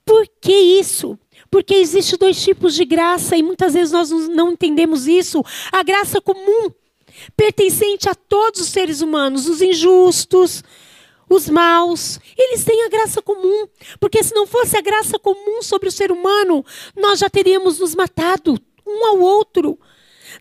[0.05, 1.18] Por que isso?
[1.51, 5.43] Porque existe dois tipos de graça e muitas vezes nós não entendemos isso.
[5.73, 6.71] A graça comum,
[7.37, 10.63] pertencente a todos os seres humanos, os injustos,
[11.29, 13.67] os maus, eles têm a graça comum.
[14.01, 16.65] Porque se não fosse a graça comum sobre o ser humano,
[16.97, 19.79] nós já teríamos nos matado um ao outro.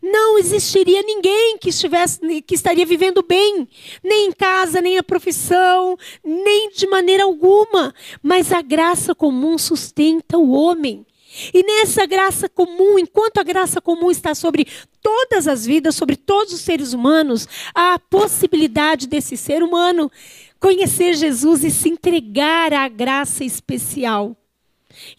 [0.01, 3.67] Não existiria ninguém que estivesse que estaria vivendo bem,
[4.03, 10.37] nem em casa, nem na profissão, nem de maneira alguma, mas a graça comum sustenta
[10.37, 11.05] o homem.
[11.53, 14.67] E nessa graça comum, enquanto a graça comum está sobre
[15.01, 20.11] todas as vidas, sobre todos os seres humanos, há a possibilidade desse ser humano
[20.59, 24.35] conhecer Jesus e se entregar à graça especial.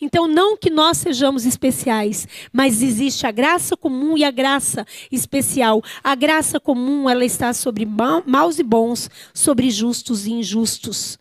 [0.01, 5.83] Então, não que nós sejamos especiais, mas existe a graça comum e a graça especial.
[6.03, 11.19] A graça comum, ela está sobre maus e bons, sobre justos e injustos.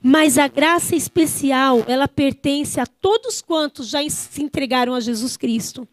[0.00, 5.86] Mas a graça especial, ela pertence a todos quantos já se entregaram a Jesus Cristo.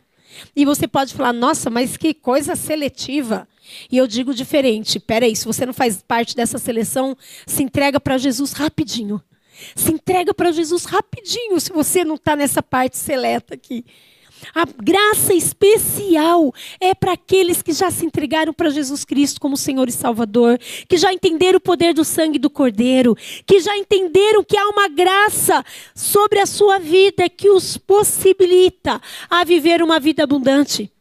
[0.56, 3.48] E você pode falar, nossa, mas que coisa seletiva.
[3.92, 5.00] E eu digo diferente.
[5.00, 9.22] Peraí, se você não faz parte dessa seleção, se entrega para Jesus rapidinho.
[9.76, 13.86] Se entrega para Jesus rapidinho, se você não está nessa parte seleta aqui.
[14.54, 19.88] A graça especial é para aqueles que já se entregaram para Jesus Cristo como Senhor
[19.88, 23.16] e Salvador, que já entenderam o poder do sangue do Cordeiro,
[23.46, 25.64] que já entenderam que há uma graça
[25.96, 30.92] sobre a sua vida que os possibilita a viver uma vida abundante.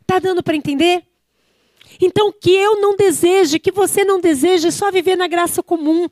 [0.00, 1.04] Está dando para entender?
[2.00, 6.08] Então, que eu não deseje, que você não deseje só viver na graça comum.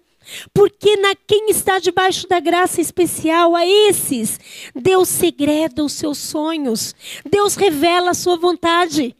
[0.52, 4.38] Porque na quem está debaixo da graça especial, a esses,
[4.74, 6.94] Deus segreda os seus sonhos.
[7.28, 9.14] Deus revela a sua vontade.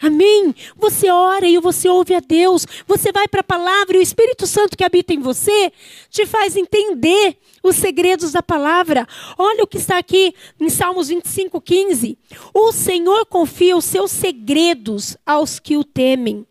[0.00, 0.54] Amém?
[0.76, 2.64] Você ora e você ouve a Deus.
[2.86, 5.72] Você vai para a palavra e o Espírito Santo que habita em você
[6.08, 9.08] te faz entender os segredos da palavra.
[9.36, 12.16] Olha o que está aqui em Salmos 25, 15.
[12.54, 16.46] O Senhor confia os seus segredos aos que o temem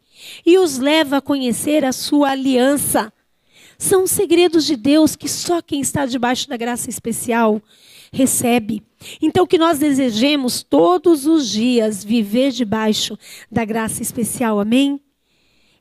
[0.45, 3.13] e os leva a conhecer a sua aliança.
[3.77, 7.61] São segredos de Deus que só quem está debaixo da graça especial
[8.11, 8.83] recebe.
[9.21, 13.17] Então, que nós desejemos todos os dias viver debaixo
[13.51, 14.99] da graça especial, amém?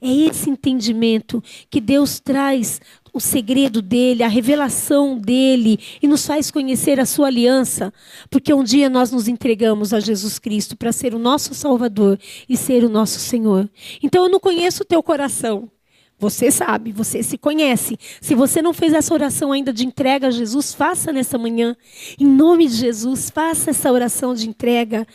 [0.01, 2.81] É esse entendimento que Deus traz
[3.15, 7.93] o segredo dele, a revelação dele e nos faz conhecer a sua aliança,
[8.29, 12.59] porque um dia nós nos entregamos a Jesus Cristo para ser o nosso Salvador e
[12.59, 13.71] ser o nosso Senhor.
[14.03, 15.71] Então eu não conheço o teu coração,
[16.19, 17.99] você sabe, você se conhece.
[18.23, 21.77] Se você não fez essa oração ainda de entrega a Jesus, faça nessa manhã.
[22.19, 25.07] Em nome de Jesus, faça essa oração de entrega.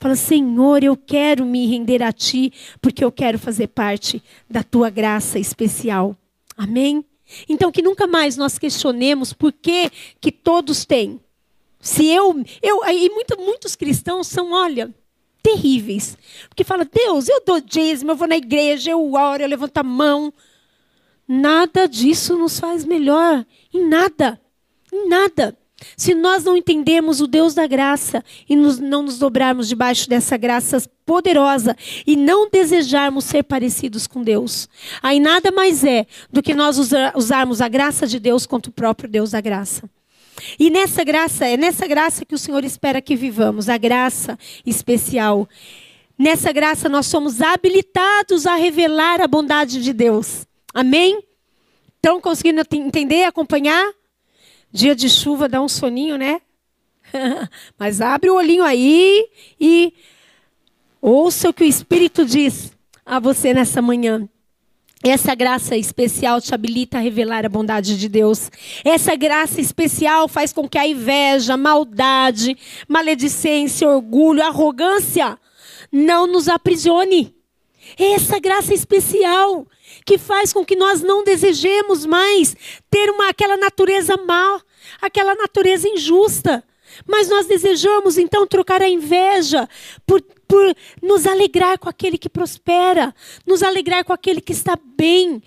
[0.00, 4.90] Fala, Senhor, eu quero me render a Ti, porque eu quero fazer parte da Tua
[4.90, 6.16] graça especial.
[6.56, 7.04] Amém?
[7.48, 9.90] Então, que nunca mais nós questionemos por que,
[10.20, 11.20] que todos têm.
[11.80, 14.92] Se eu, eu e muito, muitos cristãos são, olha,
[15.42, 16.18] terríveis.
[16.48, 19.82] Porque fala, Deus, eu dou dízimo, eu vou na igreja, eu oro, eu levanto a
[19.82, 20.32] mão.
[21.28, 23.44] Nada disso nos faz melhor.
[23.72, 24.40] Em nada.
[24.90, 25.56] Em nada.
[25.96, 30.36] Se nós não entendemos o Deus da graça e nos, não nos dobrarmos debaixo dessa
[30.36, 34.68] graça poderosa e não desejarmos ser parecidos com Deus,
[35.00, 38.74] aí nada mais é do que nós usar, usarmos a graça de Deus contra o
[38.74, 39.88] próprio Deus da graça.
[40.58, 45.48] E nessa graça, é nessa graça que o Senhor espera que vivamos, a graça especial.
[46.18, 50.47] Nessa graça nós somos habilitados a revelar a bondade de Deus.
[50.78, 51.24] Amém?
[51.96, 53.92] Estão conseguindo entender, acompanhar?
[54.70, 56.40] Dia de chuva dá um soninho, né?
[57.76, 59.28] Mas abre o olhinho aí
[59.60, 59.92] e
[61.02, 62.70] ouça o que o Espírito diz
[63.04, 64.28] a você nessa manhã.
[65.02, 68.48] Essa graça especial te habilita a revelar a bondade de Deus.
[68.84, 75.36] Essa graça especial faz com que a inveja, maldade, maledicência, orgulho, arrogância
[75.90, 77.34] não nos aprisione.
[77.98, 79.66] Essa graça especial
[80.08, 82.56] que faz com que nós não desejemos mais
[82.90, 84.58] ter uma, aquela natureza má,
[85.02, 86.64] aquela natureza injusta.
[87.06, 89.68] Mas nós desejamos então trocar a inveja
[90.06, 93.14] por, por nos alegrar com aquele que prospera,
[93.46, 95.42] nos alegrar com aquele que está bem,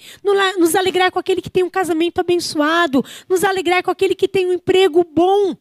[0.60, 4.46] nos alegrar com aquele que tem um casamento abençoado, nos alegrar com aquele que tem
[4.46, 5.58] um emprego bom.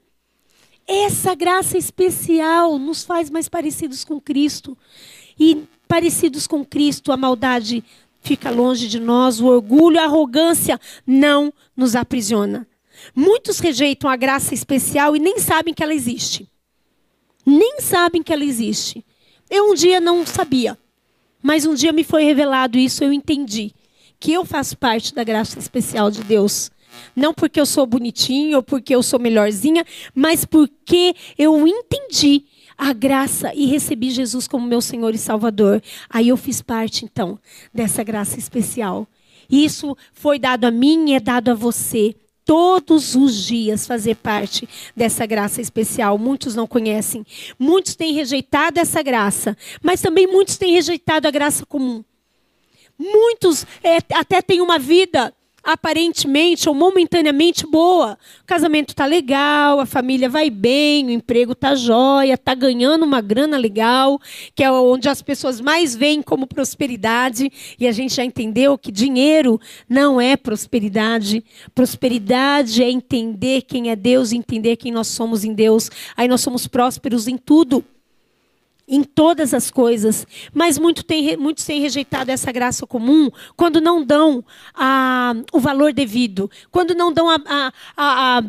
[0.87, 4.77] Essa graça especial nos faz mais parecidos com Cristo.
[5.39, 7.83] E parecidos com Cristo, a maldade
[8.21, 12.67] fica longe de nós, o orgulho, a arrogância não nos aprisiona.
[13.15, 16.49] Muitos rejeitam a graça especial e nem sabem que ela existe.
[17.47, 19.05] Nem sabem que ela existe.
[19.49, 20.79] Eu um dia não sabia,
[21.43, 23.73] mas um dia me foi revelado isso, eu entendi
[24.21, 26.71] que eu faço parte da graça especial de Deus
[27.17, 32.45] Não porque eu sou bonitinho ou porque eu sou melhorzinha, mas porque eu entendi
[32.81, 35.83] a graça e recebi Jesus como meu Senhor e Salvador.
[36.09, 37.39] Aí eu fiz parte, então,
[37.75, 39.07] dessa graça especial.
[39.51, 44.67] Isso foi dado a mim e é dado a você todos os dias fazer parte
[44.97, 46.17] dessa graça especial.
[46.17, 47.25] Muitos não conhecem.
[47.59, 52.03] Muitos têm rejeitado essa graça, mas também muitos têm rejeitado a graça comum.
[52.99, 58.19] Muitos é, até têm uma vida aparentemente ou momentaneamente boa.
[58.43, 63.21] O casamento tá legal, a família vai bem, o emprego tá jóia, tá ganhando uma
[63.21, 64.21] grana legal,
[64.55, 68.91] que é onde as pessoas mais veem como prosperidade, e a gente já entendeu que
[68.91, 71.45] dinheiro não é prosperidade.
[71.75, 75.91] Prosperidade é entender quem é Deus, entender quem nós somos em Deus.
[76.17, 77.85] Aí nós somos prósperos em tudo
[78.91, 84.05] em todas as coisas, mas muito tem, muitos têm rejeitado essa graça comum quando não
[84.05, 87.39] dão a, o valor devido, quando não dão a,
[87.97, 88.43] a,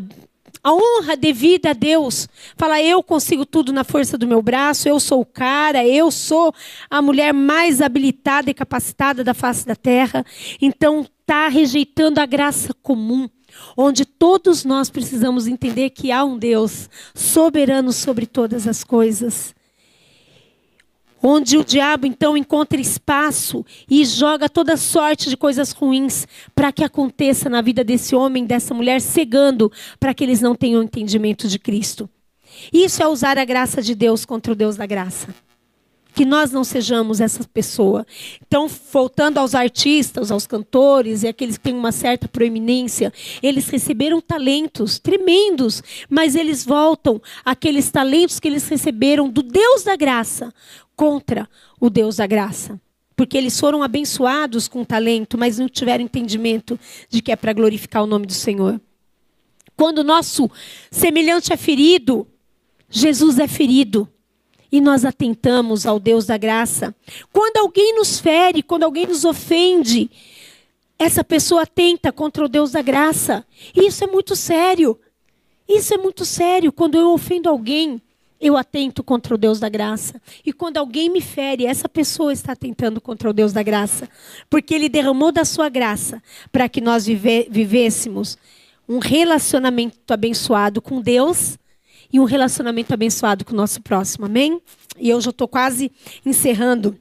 [0.63, 2.27] a, honra devida a Deus.
[2.57, 6.51] Fala, eu consigo tudo na força do meu braço, eu sou o cara, eu sou
[6.89, 10.25] a mulher mais habilitada e capacitada da face da terra.
[10.59, 13.29] Então, está rejeitando a graça comum
[13.77, 19.53] onde todos nós precisamos entender que há um Deus soberano sobre todas as coisas
[21.21, 26.83] onde o diabo então encontra espaço e joga toda sorte de coisas ruins para que
[26.83, 31.59] aconteça na vida desse homem, dessa mulher, cegando para que eles não tenham entendimento de
[31.59, 32.09] Cristo.
[32.71, 35.33] Isso é usar a graça de Deus contra o Deus da graça.
[36.13, 38.05] Que nós não sejamos essa pessoa.
[38.45, 44.19] Então, voltando aos artistas, aos cantores e aqueles que têm uma certa proeminência, eles receberam
[44.19, 50.53] talentos tremendos, mas eles voltam aqueles talentos que eles receberam do Deus da graça
[50.95, 52.79] contra o Deus da graça.
[53.15, 58.03] Porque eles foram abençoados com talento, mas não tiveram entendimento de que é para glorificar
[58.03, 58.81] o nome do Senhor.
[59.75, 60.49] Quando o nosso
[60.91, 62.27] semelhante é ferido,
[62.89, 64.07] Jesus é ferido.
[64.71, 66.95] E nós atentamos ao Deus da graça.
[67.31, 70.09] Quando alguém nos fere, quando alguém nos ofende,
[70.97, 73.45] essa pessoa atenta contra o Deus da graça.
[73.75, 74.99] Isso é muito sério.
[75.67, 76.71] Isso é muito sério.
[76.71, 78.01] Quando eu ofendo alguém,
[78.39, 80.21] eu atento contra o Deus da graça.
[80.45, 84.09] E quando alguém me fere, essa pessoa está atentando contra o Deus da graça.
[84.49, 88.37] Porque Ele derramou da sua graça para que nós vive, vivêssemos
[88.87, 91.57] um relacionamento abençoado com Deus
[92.11, 94.25] e um relacionamento abençoado com o nosso próximo.
[94.25, 94.61] Amém?
[94.99, 95.91] E eu já estou quase
[96.25, 96.97] encerrando.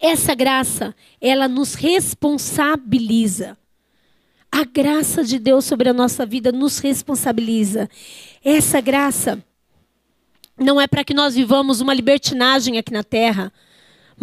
[0.00, 3.56] Essa graça, ela nos responsabiliza.
[4.50, 7.88] A graça de Deus sobre a nossa vida nos responsabiliza.
[8.44, 9.42] Essa graça
[10.58, 13.52] não é para que nós vivamos uma libertinagem aqui na terra.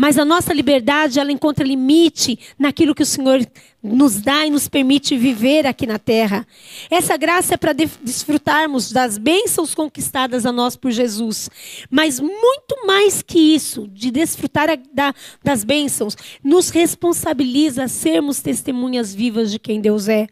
[0.02, 3.46] Mas a nossa liberdade, ela encontra limite naquilo que o Senhor
[3.84, 6.48] nos dá e nos permite viver aqui na terra.
[6.90, 11.50] Essa graça é para desfrutarmos das bênçãos conquistadas a nós por Jesus.
[11.92, 19.14] Mas muito mais que isso, de desfrutar da, das bênçãos, nos responsabiliza a sermos testemunhas
[19.14, 20.28] vivas de quem Deus é,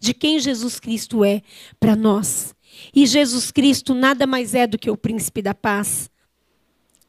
[0.00, 1.42] de quem Jesus Cristo é
[1.78, 2.54] para nós.
[2.94, 6.10] E Jesus Cristo nada mais é do que o príncipe da paz.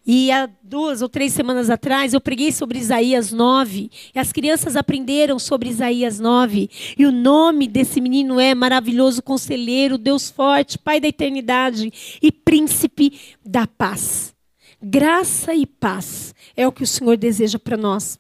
[0.06, 3.90] E há duas ou três semanas atrás eu preguei sobre Isaías 9.
[4.14, 6.70] E as crianças aprenderam sobre Isaías 9.
[6.98, 13.20] E o nome desse menino é Maravilhoso Conselheiro, Deus Forte, Pai da Eternidade e Príncipe
[13.46, 14.34] da Paz.
[14.82, 18.20] Graça e paz é o que o Senhor deseja para nós.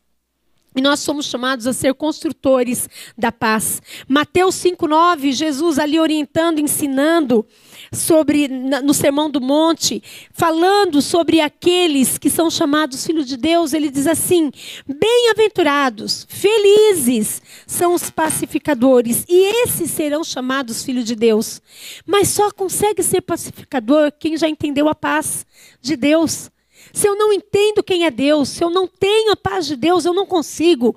[0.75, 3.81] E nós somos chamados a ser construtores da paz.
[4.07, 7.45] Mateus 5:9, Jesus ali orientando, ensinando
[7.91, 13.89] sobre no Sermão do Monte, falando sobre aqueles que são chamados filhos de Deus, ele
[13.89, 14.51] diz assim:
[14.87, 21.61] Bem-aventurados, felizes são os pacificadores, e esses serão chamados filhos de Deus.
[22.05, 25.45] Mas só consegue ser pacificador quem já entendeu a paz
[25.81, 26.49] de Deus.
[26.93, 30.05] Se eu não entendo quem é Deus, se eu não tenho a paz de Deus,
[30.05, 30.95] eu não consigo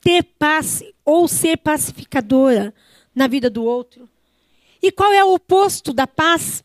[0.00, 2.74] ter paz ou ser pacificadora
[3.14, 4.10] na vida do outro.
[4.82, 6.64] E qual é o oposto da paz?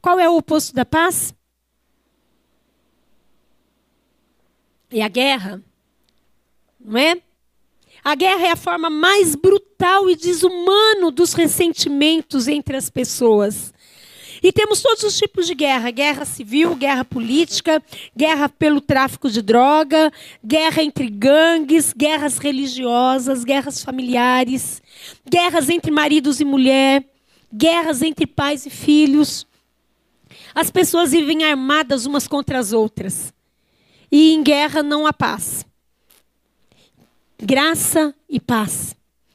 [0.00, 1.34] Qual é o oposto da paz?
[4.90, 5.60] É a guerra.
[6.78, 7.20] Não é?
[8.04, 13.72] A guerra é a forma mais brutal e desumano dos ressentimentos entre as pessoas.
[14.42, 17.82] E temos todos os tipos de guerra: guerra civil, guerra política,
[18.16, 20.12] guerra pelo tráfico de droga,
[20.44, 24.82] guerra entre gangues, guerras religiosas, guerras familiares,
[25.28, 27.04] guerras entre maridos e mulher,
[27.52, 29.46] guerras entre pais e filhos.
[30.54, 33.32] As pessoas vivem armadas umas contra as outras.
[34.10, 35.64] E em guerra não há paz.
[37.38, 38.94] Graça e paz.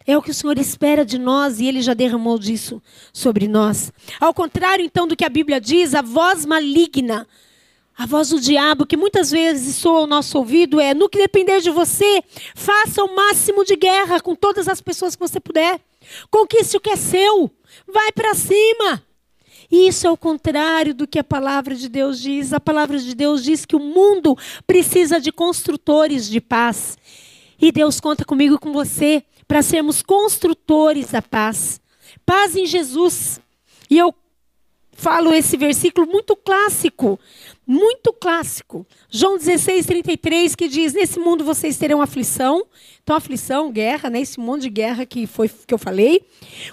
[0.09, 2.81] É o que o Senhor espera de nós e ele já derramou disso
[3.11, 3.91] sobre nós.
[4.21, 7.27] Ao contrário, então, do que a Bíblia diz, a voz maligna,
[7.97, 11.59] a voz do diabo, que muitas vezes soa ao nosso ouvido, é: no que depender
[11.59, 12.23] de você,
[12.55, 15.81] faça o máximo de guerra com todas as pessoas que você puder.
[16.31, 17.51] Conquiste o que é seu.
[17.85, 19.03] Vai para cima.
[19.69, 22.53] Isso é o contrário do que a palavra de Deus diz.
[22.53, 26.97] A palavra de Deus diz que o mundo precisa de construtores de paz.
[27.59, 31.79] E Deus conta comigo e com você para sermos construtores da paz.
[32.25, 33.39] Paz em Jesus.
[33.89, 34.13] E eu
[34.91, 37.19] falo esse versículo muito clássico
[37.67, 38.87] muito clássico.
[39.09, 42.65] João 16, 33, que diz: Nesse mundo vocês terão aflição.
[43.07, 44.19] Então, aflição, guerra, né?
[44.19, 46.25] esse mundo de guerra que foi que eu falei.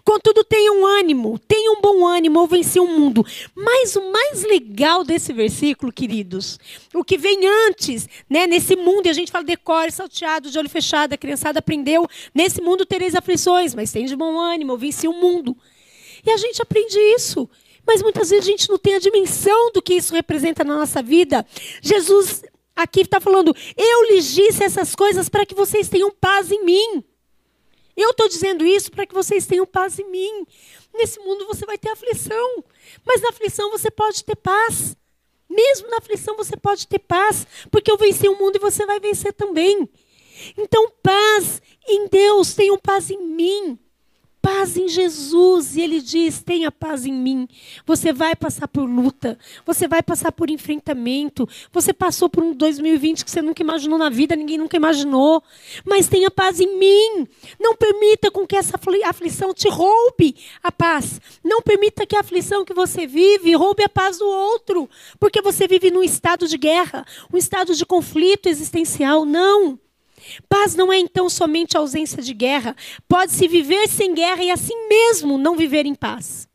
[0.03, 3.24] Contudo, tenham ânimo, tenham bom ânimo, ou vencer o mundo.
[3.55, 6.59] Mas o mais legal desse versículo, queridos,
[6.93, 8.49] o que vem antes, né?
[8.49, 12.05] nesse mundo, e a gente fala decore, salteado, de olho fechado, a criançada aprendeu:
[12.35, 15.57] nesse mundo tereis aflições, mas tem de bom ânimo, ou vencer o mundo.
[16.26, 17.49] E a gente aprende isso.
[17.87, 21.01] Mas muitas vezes a gente não tem a dimensão do que isso representa na nossa
[21.01, 21.47] vida.
[21.80, 22.43] Jesus
[22.74, 27.04] aqui está falando: eu lhes disse essas coisas para que vocês tenham paz em mim.
[27.96, 30.46] Eu estou dizendo isso para que vocês tenham paz em mim.
[30.92, 32.64] Nesse mundo você vai ter aflição,
[33.04, 34.96] mas na aflição você pode ter paz.
[35.48, 38.98] Mesmo na aflição você pode ter paz, porque eu venci o mundo e você vai
[38.98, 39.88] vencer também.
[40.56, 43.78] Então, paz em Deus, tenham paz em mim
[44.45, 45.74] paz em Jesus.
[45.74, 47.49] E ele diz: tenha paz em mim.
[47.86, 51.49] Você vai passar por luta, você vai passar por enfrentamento.
[51.72, 55.42] Você passou por um 2020 que você nunca imaginou na vida, ninguém nunca imaginou.
[55.86, 57.26] Mas tenha paz em mim.
[57.59, 61.18] Não permita com que essa aflição te roube a paz.
[61.42, 64.90] Não permita que a aflição que você vive roube a paz do outro.
[65.18, 69.24] Porque você vive num estado de guerra, um estado de conflito existencial.
[69.24, 69.78] Não.
[70.48, 72.76] Paz não é então somente ausência de guerra.
[73.08, 76.48] Pode-se viver sem guerra e assim mesmo não viver em paz.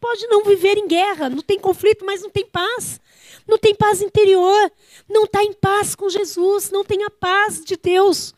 [0.00, 3.00] Pode não viver em guerra, não tem conflito, mas não tem paz.
[3.46, 4.72] Não tem paz interior,
[5.08, 8.34] não está em paz com Jesus, não tem a paz de Deus.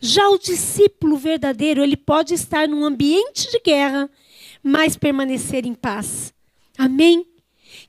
[0.00, 4.10] Já o discípulo verdadeiro, ele pode estar num ambiente de guerra,
[4.60, 6.34] mas permanecer em paz.
[6.76, 7.24] Amém?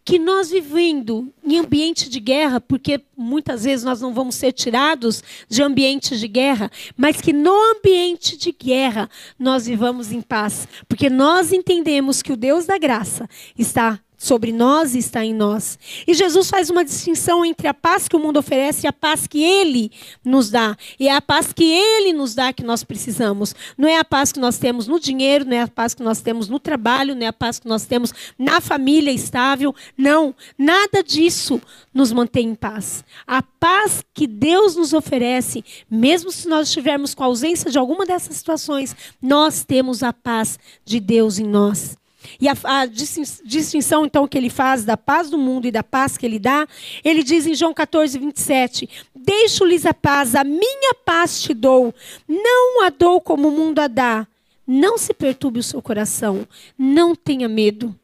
[0.10, 5.24] Que nós vivendo em ambiente de guerra, porque muitas vezes nós não vamos ser tirados
[5.48, 9.08] de ambientes de guerra, mas que no ambiente de guerra
[9.38, 14.94] nós vivamos em paz, porque nós entendemos que o Deus da graça está sobre nós
[14.94, 15.80] e está em nós.
[16.06, 19.26] E Jesus faz uma distinção entre a paz que o mundo oferece e a paz
[19.26, 19.90] que ele
[20.24, 20.76] nos dá.
[21.00, 23.56] E é a paz que ele nos dá que nós precisamos.
[23.78, 26.22] Não é a paz que nós temos no dinheiro, não é a paz que nós
[26.22, 29.74] temos no trabalho, não é a paz que nós temos na família estável.
[29.98, 31.62] Não, nada disso
[31.94, 33.06] nos mantém em paz.
[33.26, 38.06] A paz que Deus nos oferece, mesmo se nós estivermos com a ausência de alguma
[38.06, 41.99] dessas situações, nós temos a paz de Deus em nós.
[42.40, 46.18] E a, a, distinção, então, que ele faz da paz do mundo e da paz
[46.18, 46.68] que ele dá,
[47.04, 51.94] ele diz em João 14, 27, Deixo-lhes a paz, a minha paz te dou,
[52.28, 54.28] não a dou como o mundo a dá.
[54.68, 56.48] Não se perturbe o seu coração,
[56.78, 57.96] não tenha medo.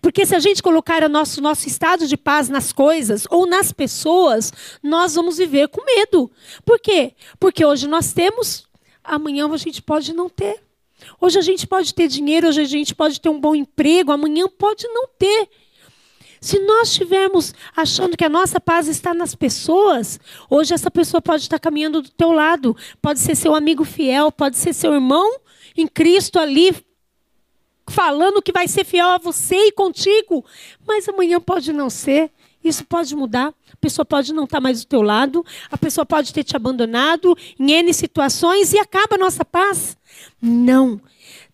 [0.00, 3.72] Porque se a gente colocar o nosso, nosso estado de paz nas coisas ou nas
[3.72, 4.52] pessoas,
[4.82, 6.30] nós vamos viver com medo.
[6.64, 7.14] Por quê?
[7.38, 8.68] Porque hoje nós temos,
[9.02, 10.60] amanhã a gente pode não ter.
[11.20, 14.46] Hoje a gente pode ter dinheiro, hoje a gente pode ter um bom emprego, amanhã
[14.48, 15.48] pode não ter.
[16.40, 21.42] Se nós estivermos achando que a nossa paz está nas pessoas, hoje essa pessoa pode
[21.42, 25.38] estar caminhando do teu lado, pode ser seu amigo fiel, pode ser seu irmão
[25.76, 26.74] em Cristo ali
[27.90, 30.44] falando que vai ser fiel a você e contigo,
[30.86, 32.30] mas amanhã pode não ser.
[32.62, 33.48] Isso pode mudar.
[33.72, 37.36] A pessoa pode não estar mais do teu lado, a pessoa pode ter te abandonado
[37.58, 39.96] em N situações e acaba a nossa paz.
[40.40, 41.00] Não.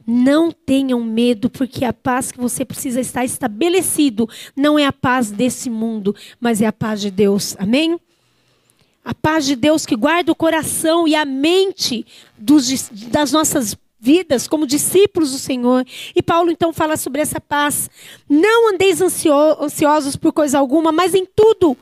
[0.07, 5.33] Não tenham medo, porque a paz que você precisa estar estabelecido não é a paz
[5.33, 7.57] desse mundo, mas é a paz de Deus.
[7.59, 7.99] Amém?
[9.05, 12.07] A paz de Deus que guarda o coração e a mente
[12.39, 15.85] dos, das nossas vidas como discípulos do Senhor.
[16.15, 17.91] E Paulo então fala sobre essa paz.
[18.29, 21.77] Não andeis ansiosos por coisa alguma, mas em tudo,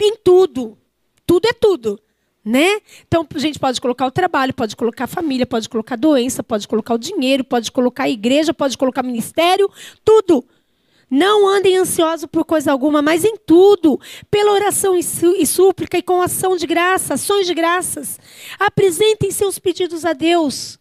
[0.00, 0.78] em tudo,
[1.26, 2.00] tudo é tudo
[2.44, 2.80] né?
[3.06, 6.42] Então, a gente pode colocar o trabalho, pode colocar a família, pode colocar a doença,
[6.42, 9.70] pode colocar o dinheiro, pode colocar a igreja, pode colocar ministério,
[10.04, 10.44] tudo.
[11.08, 16.22] Não andem ansiosos por coisa alguma, mas em tudo, pela oração e súplica e com
[16.22, 18.18] ação de graça, ações de graças.
[18.58, 20.78] Apresentem seus pedidos a Deus.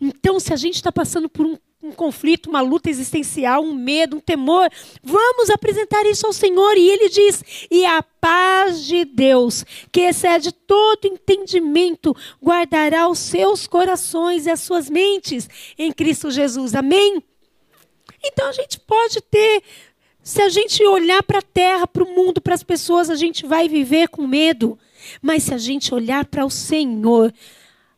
[0.00, 1.56] Então, se a gente está passando por um
[1.86, 4.70] um conflito, uma luta existencial, um medo, um temor,
[5.02, 6.76] vamos apresentar isso ao Senhor.
[6.76, 13.66] E ele diz: e a paz de Deus, que excede todo entendimento, guardará os seus
[13.66, 16.74] corações e as suas mentes em Cristo Jesus.
[16.74, 17.22] Amém?
[18.22, 19.62] Então a gente pode ter.
[20.22, 23.46] Se a gente olhar para a terra, para o mundo, para as pessoas, a gente
[23.46, 24.76] vai viver com medo.
[25.22, 27.32] Mas se a gente olhar para o Senhor,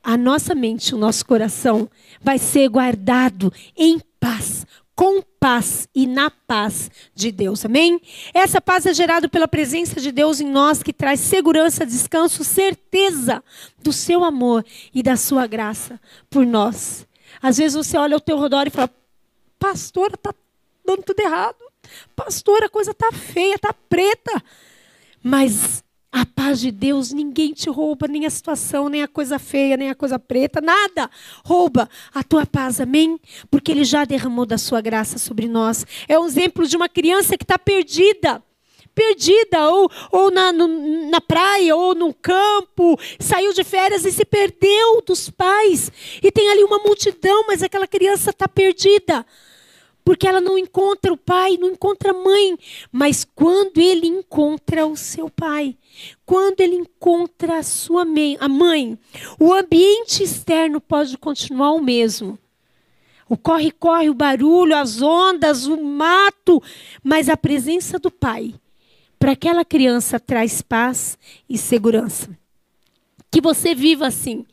[0.09, 1.87] a nossa mente, o nosso coração
[2.19, 4.65] vai ser guardado em paz,
[4.97, 7.63] com paz e na paz de Deus.
[7.67, 8.01] Amém?
[8.33, 13.45] Essa paz é gerada pela presença de Deus em nós, que traz segurança, descanso, certeza
[13.83, 16.01] do seu amor e da sua graça
[16.31, 17.07] por nós.
[17.43, 18.91] Às vezes você olha ao teu redor e fala:
[19.59, 20.35] Pastora, tá
[20.87, 21.63] dando tudo errado.
[22.17, 24.43] Pastora, a coisa tá feia, tá preta.
[25.23, 29.77] Mas a paz de Deus, ninguém te rouba, nem a situação, nem a coisa feia,
[29.77, 31.11] nem a coisa preta, nada
[31.45, 33.21] rouba a tua paz, amém?
[33.51, 35.87] Porque Ele já derramou da sua graça sobre nós.
[36.09, 38.43] É um exemplo de uma criança que está perdida.
[38.95, 44.25] Perdida, ou, ou na, no, na praia, ou no campo, saiu de férias e se
[44.25, 45.93] perdeu dos pais.
[46.21, 49.25] E tem ali uma multidão, mas aquela criança está perdida
[50.09, 52.59] porque ela não encontra o pai, não encontra a mãe.
[52.91, 55.77] Mas quando ele encontra o seu pai,
[56.25, 58.99] quando ele encontra a sua mãe, a mãe,
[59.39, 62.39] o ambiente externo pode continuar o mesmo.
[63.29, 66.63] O corre-corre, o barulho, as ondas, o mato,
[67.05, 68.55] mas a presença do pai
[69.19, 72.31] para aquela criança traz paz e segurança.
[73.31, 74.47] Que você viva assim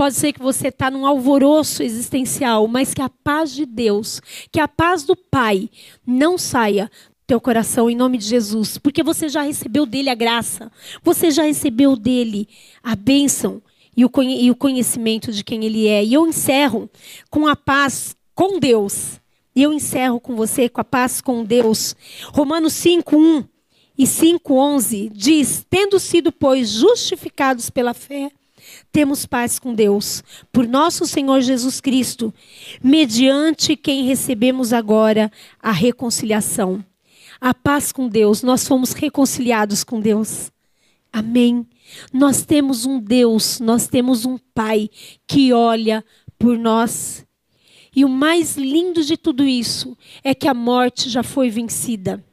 [0.00, 4.58] Pode ser que você está num alvoroço existencial, mas que a paz de Deus, que
[4.58, 5.68] a paz do Pai
[6.06, 10.14] não saia do teu coração em nome de Jesus, porque você já recebeu dele a
[10.14, 10.72] graça,
[11.02, 12.48] você já recebeu dele
[12.82, 13.60] a bênção
[13.94, 16.02] e o conhecimento de quem ele é.
[16.02, 16.88] E eu encerro
[17.28, 19.20] com a paz com Deus.
[19.54, 21.94] E eu encerro com você com a paz com Deus.
[22.32, 23.44] Romanos 5, 1
[23.98, 28.32] e 5, 11 diz: Tendo sido, pois, justificados pela fé,
[28.92, 30.22] temos paz com Deus
[30.52, 32.32] por nosso Senhor Jesus Cristo,
[32.82, 35.30] mediante quem recebemos agora
[35.60, 36.84] a reconciliação.
[37.40, 40.50] A paz com Deus, nós fomos reconciliados com Deus.
[41.12, 41.66] Amém.
[42.12, 44.90] Nós temos um Deus, nós temos um Pai
[45.26, 46.04] que olha
[46.38, 47.26] por nós.
[47.94, 52.24] E o mais lindo de tudo isso é que a morte já foi vencida.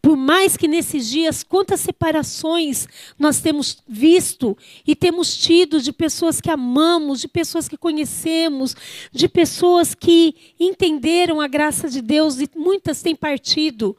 [0.00, 2.86] Por mais que nesses dias, quantas separações
[3.18, 8.76] nós temos visto e temos tido de pessoas que amamos, de pessoas que conhecemos,
[9.12, 13.96] de pessoas que entenderam a graça de Deus e muitas têm partido.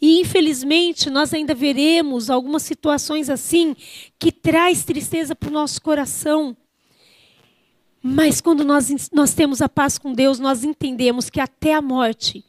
[0.00, 3.74] E infelizmente nós ainda veremos algumas situações assim
[4.18, 6.56] que traz tristeza para o nosso coração.
[8.02, 12.44] Mas quando nós, nós temos a paz com Deus, nós entendemos que até a morte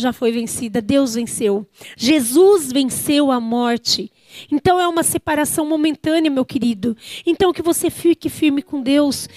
[0.00, 1.66] já foi vencida, Deus venceu.
[1.96, 4.10] Jesus venceu a morte.
[4.50, 6.96] Então é uma separação momentânea, meu querido.
[7.26, 9.28] Então que você fique firme com Deus.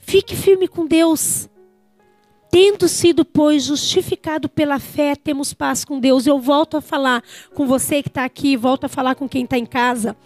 [0.00, 1.48] Fique firme com Deus.
[2.54, 6.24] Tendo sido, pois, justificado pela fé, temos paz com Deus.
[6.24, 7.20] Eu volto a falar
[7.52, 10.16] com você que está aqui, volto a falar com quem está em casa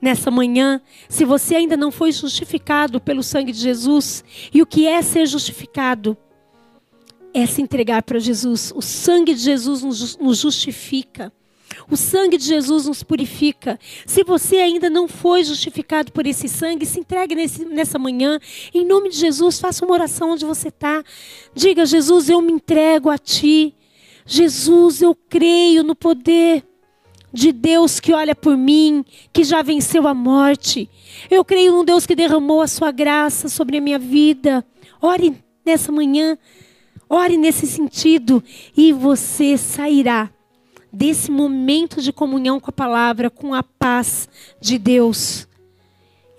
[0.00, 0.80] nessa manhã.
[1.08, 5.26] Se você ainda não foi justificado pelo sangue de Jesus, e o que é ser
[5.26, 6.18] justificado?
[7.36, 8.72] É se entregar para Jesus.
[8.74, 11.30] O sangue de Jesus nos justifica.
[11.90, 13.78] O sangue de Jesus nos purifica.
[14.06, 18.40] Se você ainda não foi justificado por esse sangue, se entregue nesse, nessa manhã.
[18.72, 21.04] Em nome de Jesus, faça uma oração onde você está.
[21.54, 23.74] Diga, Jesus, eu me entrego a Ti.
[24.24, 26.64] Jesus, eu creio no poder
[27.30, 30.88] de Deus que olha por mim, que já venceu a morte.
[31.30, 34.64] Eu creio num Deus que derramou a Sua graça sobre a minha vida.
[35.02, 36.38] Ore nessa manhã.
[37.08, 38.42] Ore nesse sentido
[38.76, 40.30] e você sairá
[40.92, 44.28] desse momento de comunhão com a palavra com a paz
[44.60, 45.46] de Deus.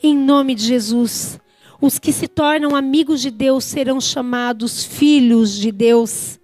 [0.03, 1.39] Em nome de Jesus.
[1.79, 6.39] Os que se tornam amigos de Deus serão chamados filhos de Deus.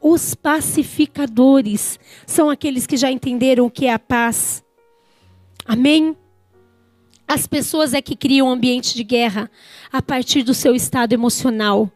[0.00, 4.64] Os pacificadores são aqueles que já entenderam o que é a paz.
[5.64, 6.16] Amém?
[7.28, 9.50] As pessoas é que criam um ambiente de guerra
[9.92, 11.90] a partir do seu estado emocional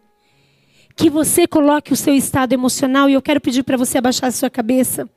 [1.01, 4.32] que você coloque o seu estado emocional, e eu quero pedir para você abaixar a
[4.32, 5.09] sua cabeça.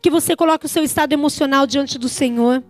[0.00, 2.62] Que você coloque o seu estado emocional diante do Senhor.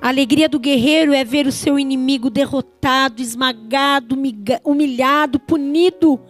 [0.00, 4.16] A alegria do guerreiro é ver o seu inimigo derrotado, esmagado,
[4.62, 6.20] humilhado, punido.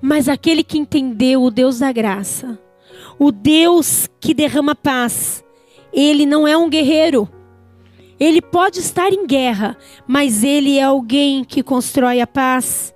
[0.00, 2.58] Mas aquele que entendeu o Deus da graça,
[3.18, 5.44] o Deus que derrama paz,
[5.92, 7.28] ele não é um guerreiro.
[8.18, 12.94] Ele pode estar em guerra, mas ele é alguém que constrói a paz.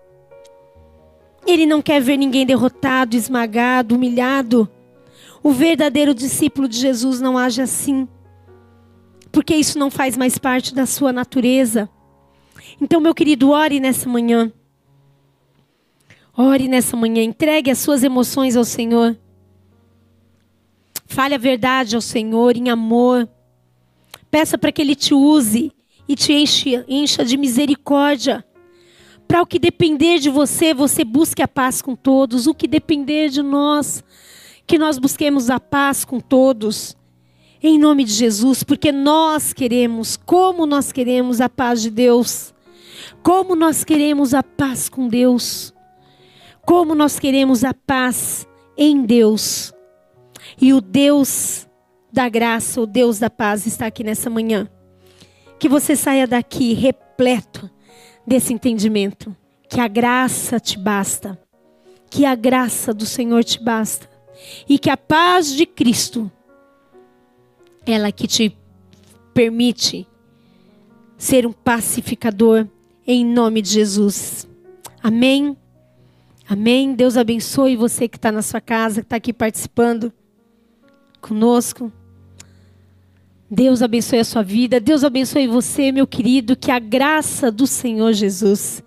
[1.47, 4.69] Ele não quer ver ninguém derrotado, esmagado, humilhado.
[5.43, 8.07] O verdadeiro discípulo de Jesus não age assim,
[9.33, 11.89] porque isso não faz mais parte da sua natureza.
[12.81, 14.53] Então, meu querido, ore nessa manhã.
[16.37, 19.19] Ore nessa manhã, entregue as suas emoções ao Senhor.
[21.07, 23.29] Fale a verdade ao Senhor em amor.
[24.31, 25.72] Peça para que Ele te use
[26.09, 28.45] e te enche, encha de misericórdia.
[29.26, 32.47] Para o que depender de você, você busque a paz com todos.
[32.47, 34.03] O que depender de nós,
[34.66, 36.97] que nós busquemos a paz com todos.
[37.62, 42.55] Em nome de Jesus, porque nós queremos, como nós queremos a paz de Deus.
[43.22, 45.74] Como nós queremos a paz com Deus.
[46.64, 48.49] Como nós queremos a paz
[48.79, 49.74] em Deus.
[50.59, 51.68] E o Deus
[52.13, 54.69] da graça, o Deus da paz está aqui nessa manhã.
[55.59, 57.71] Que você saia daqui repleto
[58.27, 59.37] desse entendimento.
[59.69, 61.39] Que a graça te basta.
[62.11, 64.09] Que a graça do Senhor te basta.
[64.69, 66.31] E que a paz de Cristo,
[67.85, 68.57] ela que te
[69.35, 70.07] permite
[71.17, 72.67] ser um pacificador
[73.07, 74.49] em nome de Jesus.
[75.03, 75.57] Amém.
[76.49, 76.95] Amém.
[76.95, 80.13] Deus abençoe você que está na sua casa, que está aqui participando
[81.21, 81.93] conosco.
[83.51, 88.13] Deus abençoe a sua vida, Deus abençoe você, meu querido, que a graça do Senhor
[88.13, 88.83] Jesus,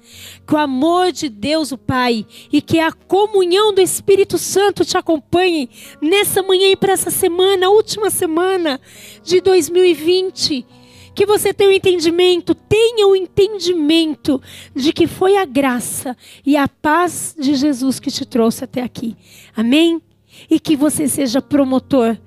[0.46, 4.96] que o amor de Deus, o Pai, e que a comunhão do Espírito Santo te
[4.96, 5.68] acompanhe
[6.00, 8.80] nessa manhã e para essa semana, última semana
[9.24, 10.64] de 2020.
[11.16, 14.40] Que você tenha o um entendimento, tenha o um entendimento
[14.76, 19.18] de que foi a graça e a paz de Jesus que te trouxe até aqui.
[19.56, 20.00] Amém?
[20.50, 22.18] E que você seja promotor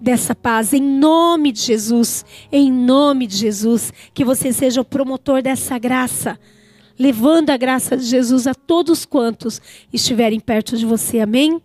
[0.00, 5.42] dessa paz, em nome de Jesus, em nome de Jesus, que você seja o promotor
[5.42, 6.38] dessa graça,
[6.98, 9.60] levando a graça de Jesus a todos quantos
[9.92, 11.60] estiverem perto de você, amém?